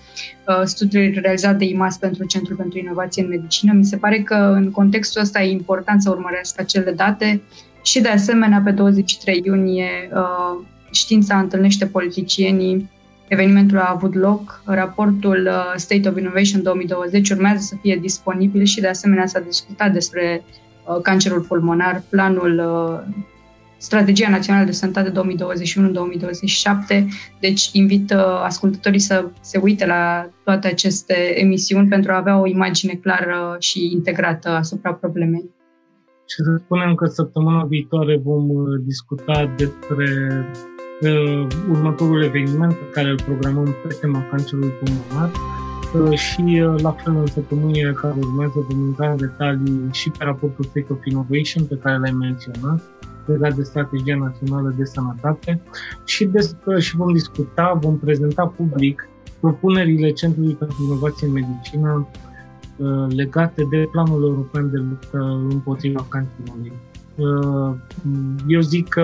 uh, 0.47 0.61
studiul 0.63 1.17
realizat 1.21 1.57
de 1.57 1.65
IMAS 1.65 1.97
pentru 1.97 2.25
Centrul 2.25 2.55
pentru 2.55 2.77
Inovație 2.77 3.23
în 3.23 3.29
Medicină. 3.29 3.73
Mi 3.73 3.85
se 3.85 3.97
pare 3.97 4.21
că 4.21 4.35
în 4.35 4.71
contextul 4.71 5.21
ăsta 5.21 5.41
e 5.41 5.51
important 5.51 6.01
să 6.01 6.09
urmărească 6.09 6.61
acele 6.61 6.91
date 6.91 7.41
și 7.83 8.01
de 8.01 8.09
asemenea 8.09 8.61
pe 8.65 8.71
23 8.71 9.41
iunie 9.45 10.09
uh, 10.13 10.65
știința 10.91 11.39
întâlnește 11.39 11.85
politicienii 11.85 12.89
Evenimentul 13.27 13.77
a 13.77 13.91
avut 13.93 14.15
loc, 14.15 14.61
raportul 14.65 15.49
State 15.75 16.09
of 16.09 16.17
Innovation 16.17 16.63
2020 16.63 17.29
urmează 17.29 17.59
să 17.61 17.75
fie 17.81 17.97
disponibil 18.01 18.63
și 18.63 18.81
de 18.81 18.87
asemenea 18.87 19.25
s-a 19.25 19.39
discutat 19.39 19.91
despre 19.91 20.43
cancerul 21.01 21.41
pulmonar, 21.41 22.03
planul 22.09 22.61
Strategia 23.77 24.29
Națională 24.29 24.65
de 24.65 24.71
Sănătate 24.71 25.11
2021-2027, 25.11 25.13
deci 27.39 27.69
invit 27.71 28.11
uh, 28.11 28.17
ascultătorii 28.43 28.99
să 28.99 29.25
se 29.41 29.57
uite 29.57 29.85
la 29.85 30.29
toate 30.43 30.67
aceste 30.67 31.13
emisiuni 31.41 31.87
pentru 31.87 32.11
a 32.11 32.17
avea 32.17 32.39
o 32.39 32.47
imagine 32.47 32.93
clară 32.93 33.55
și 33.59 33.91
integrată 33.91 34.49
asupra 34.49 34.93
problemei. 34.93 35.55
Și 36.29 36.35
să 36.35 36.61
spunem 36.63 36.95
că 36.95 37.05
săptămâna 37.05 37.63
viitoare 37.63 38.19
vom 38.23 38.49
uh, 38.49 38.81
discuta 38.85 39.53
despre 39.57 40.05
uh, 41.01 41.47
următorul 41.69 42.23
eveniment 42.23 42.73
pe 42.73 42.89
care 42.91 43.09
îl 43.09 43.21
programăm 43.25 43.75
pe 43.87 43.97
tema 44.01 44.27
cancerului 44.29 44.69
pulmonar. 44.69 45.31
Uh, 45.93 46.17
și 46.17 46.41
uh, 46.41 46.81
la 46.81 46.91
fel 46.91 47.15
în 47.15 47.25
săptămânile 47.27 47.91
care 47.91 48.13
urmează 48.17 48.65
vom 48.69 48.85
intra 48.85 49.11
în 49.11 49.17
detalii 49.17 49.89
și 49.91 50.09
pe 50.09 50.23
raportul 50.23 50.63
State 50.63 50.87
of 50.89 51.05
Innovation 51.05 51.65
pe 51.65 51.75
care 51.83 51.97
l-ai 51.97 52.11
menționat 52.11 52.81
legat 53.31 53.55
de 53.55 53.63
strategia 53.63 54.15
națională 54.15 54.73
de 54.77 54.85
sănătate 54.85 55.61
și, 56.05 56.25
despre, 56.25 56.79
și 56.79 56.95
vom 56.95 57.13
discuta, 57.13 57.77
vom 57.81 57.97
prezenta 57.97 58.45
public 58.45 59.09
propunerile 59.39 60.11
Centrului 60.11 60.53
pentru 60.53 60.77
Inovație 60.83 61.27
în 61.27 61.33
Medicină 61.33 62.07
uh, 62.77 63.05
legate 63.15 63.67
de 63.69 63.87
planul 63.91 64.23
european 64.23 64.71
de 64.71 64.77
luptă 64.77 65.47
împotriva 65.49 66.05
cancerului. 66.09 66.73
Uh, 67.15 67.75
eu 68.47 68.59
zic 68.59 68.87
că 68.87 69.01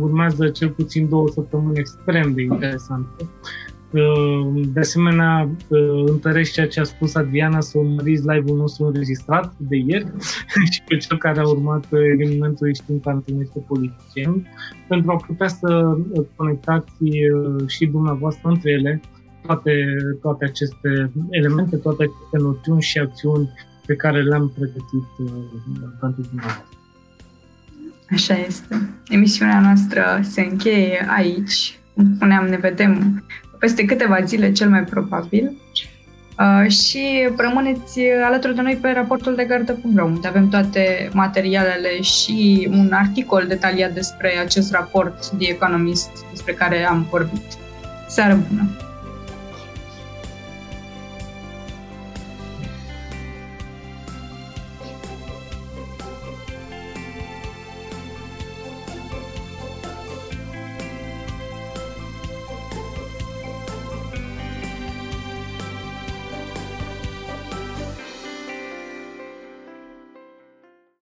urmează 0.00 0.48
cel 0.48 0.68
puțin 0.68 1.08
două 1.08 1.28
săptămâni 1.28 1.78
extrem 1.78 2.32
de 2.32 2.42
interesante 2.42 3.14
Uh, 3.18 3.65
de 4.72 4.80
asemenea, 4.80 5.48
uh, 5.68 6.04
întăresc 6.06 6.52
ceea 6.52 6.68
ce 6.68 6.80
a 6.80 6.84
spus 6.84 7.14
Adriana 7.14 7.60
să 7.60 7.78
urmăriți 7.78 8.26
live-ul 8.26 8.56
nostru 8.56 8.84
înregistrat 8.86 9.54
de 9.56 9.76
ieri 9.76 10.06
și 10.72 10.82
pe 10.88 10.96
cel 10.96 11.18
care 11.18 11.40
a 11.40 11.48
urmat 11.48 11.86
evenimentul 12.12 12.74
Știința 12.74 13.12
întâlnește 13.12 13.64
politicieni 13.68 14.48
pentru 14.88 15.10
a 15.10 15.16
putea 15.26 15.48
să 15.48 15.96
uh, 16.12 16.24
conectați 16.36 16.92
și 17.66 17.86
dumneavoastră 17.86 18.48
între 18.48 18.70
ele 18.70 19.00
toate, 19.46 19.72
toate 20.20 20.44
aceste 20.44 21.12
elemente, 21.30 21.76
toate 21.76 22.02
aceste 22.02 22.38
noțiuni 22.38 22.82
și 22.82 22.98
acțiuni 22.98 23.50
pe 23.86 23.94
care 23.94 24.22
le-am 24.22 24.52
pregătit 24.58 25.06
pentru 26.00 26.20
dumneavoastră. 26.20 26.76
Așa 28.10 28.34
este. 28.46 28.90
Emisiunea 29.08 29.60
noastră 29.60 30.20
se 30.22 30.40
încheie 30.40 31.06
aici. 31.16 31.78
Cum 31.94 32.14
spuneam, 32.14 32.46
ne 32.46 32.56
vedem 32.56 33.24
peste 33.58 33.84
câteva 33.84 34.20
zile 34.24 34.52
cel 34.52 34.68
mai 34.68 34.84
probabil. 34.84 35.52
Uh, 36.38 36.70
și 36.70 37.28
rămâneți 37.36 38.00
alături 38.24 38.54
de 38.54 38.60
noi 38.60 38.78
pe 38.80 38.90
raportul 38.90 39.34
de 39.34 39.44
gardă.ro, 39.44 40.04
unde 40.04 40.28
avem 40.28 40.48
toate 40.48 41.08
materialele 41.12 42.00
și 42.00 42.68
un 42.70 42.92
articol 42.92 43.44
detaliat 43.48 43.92
despre 43.92 44.38
acest 44.44 44.72
raport 44.72 45.30
de 45.30 45.46
Economist 45.48 46.10
despre 46.30 46.52
care 46.52 46.86
am 46.86 47.06
vorbit. 47.10 47.44
Seară 48.08 48.38
bună! 48.48 48.68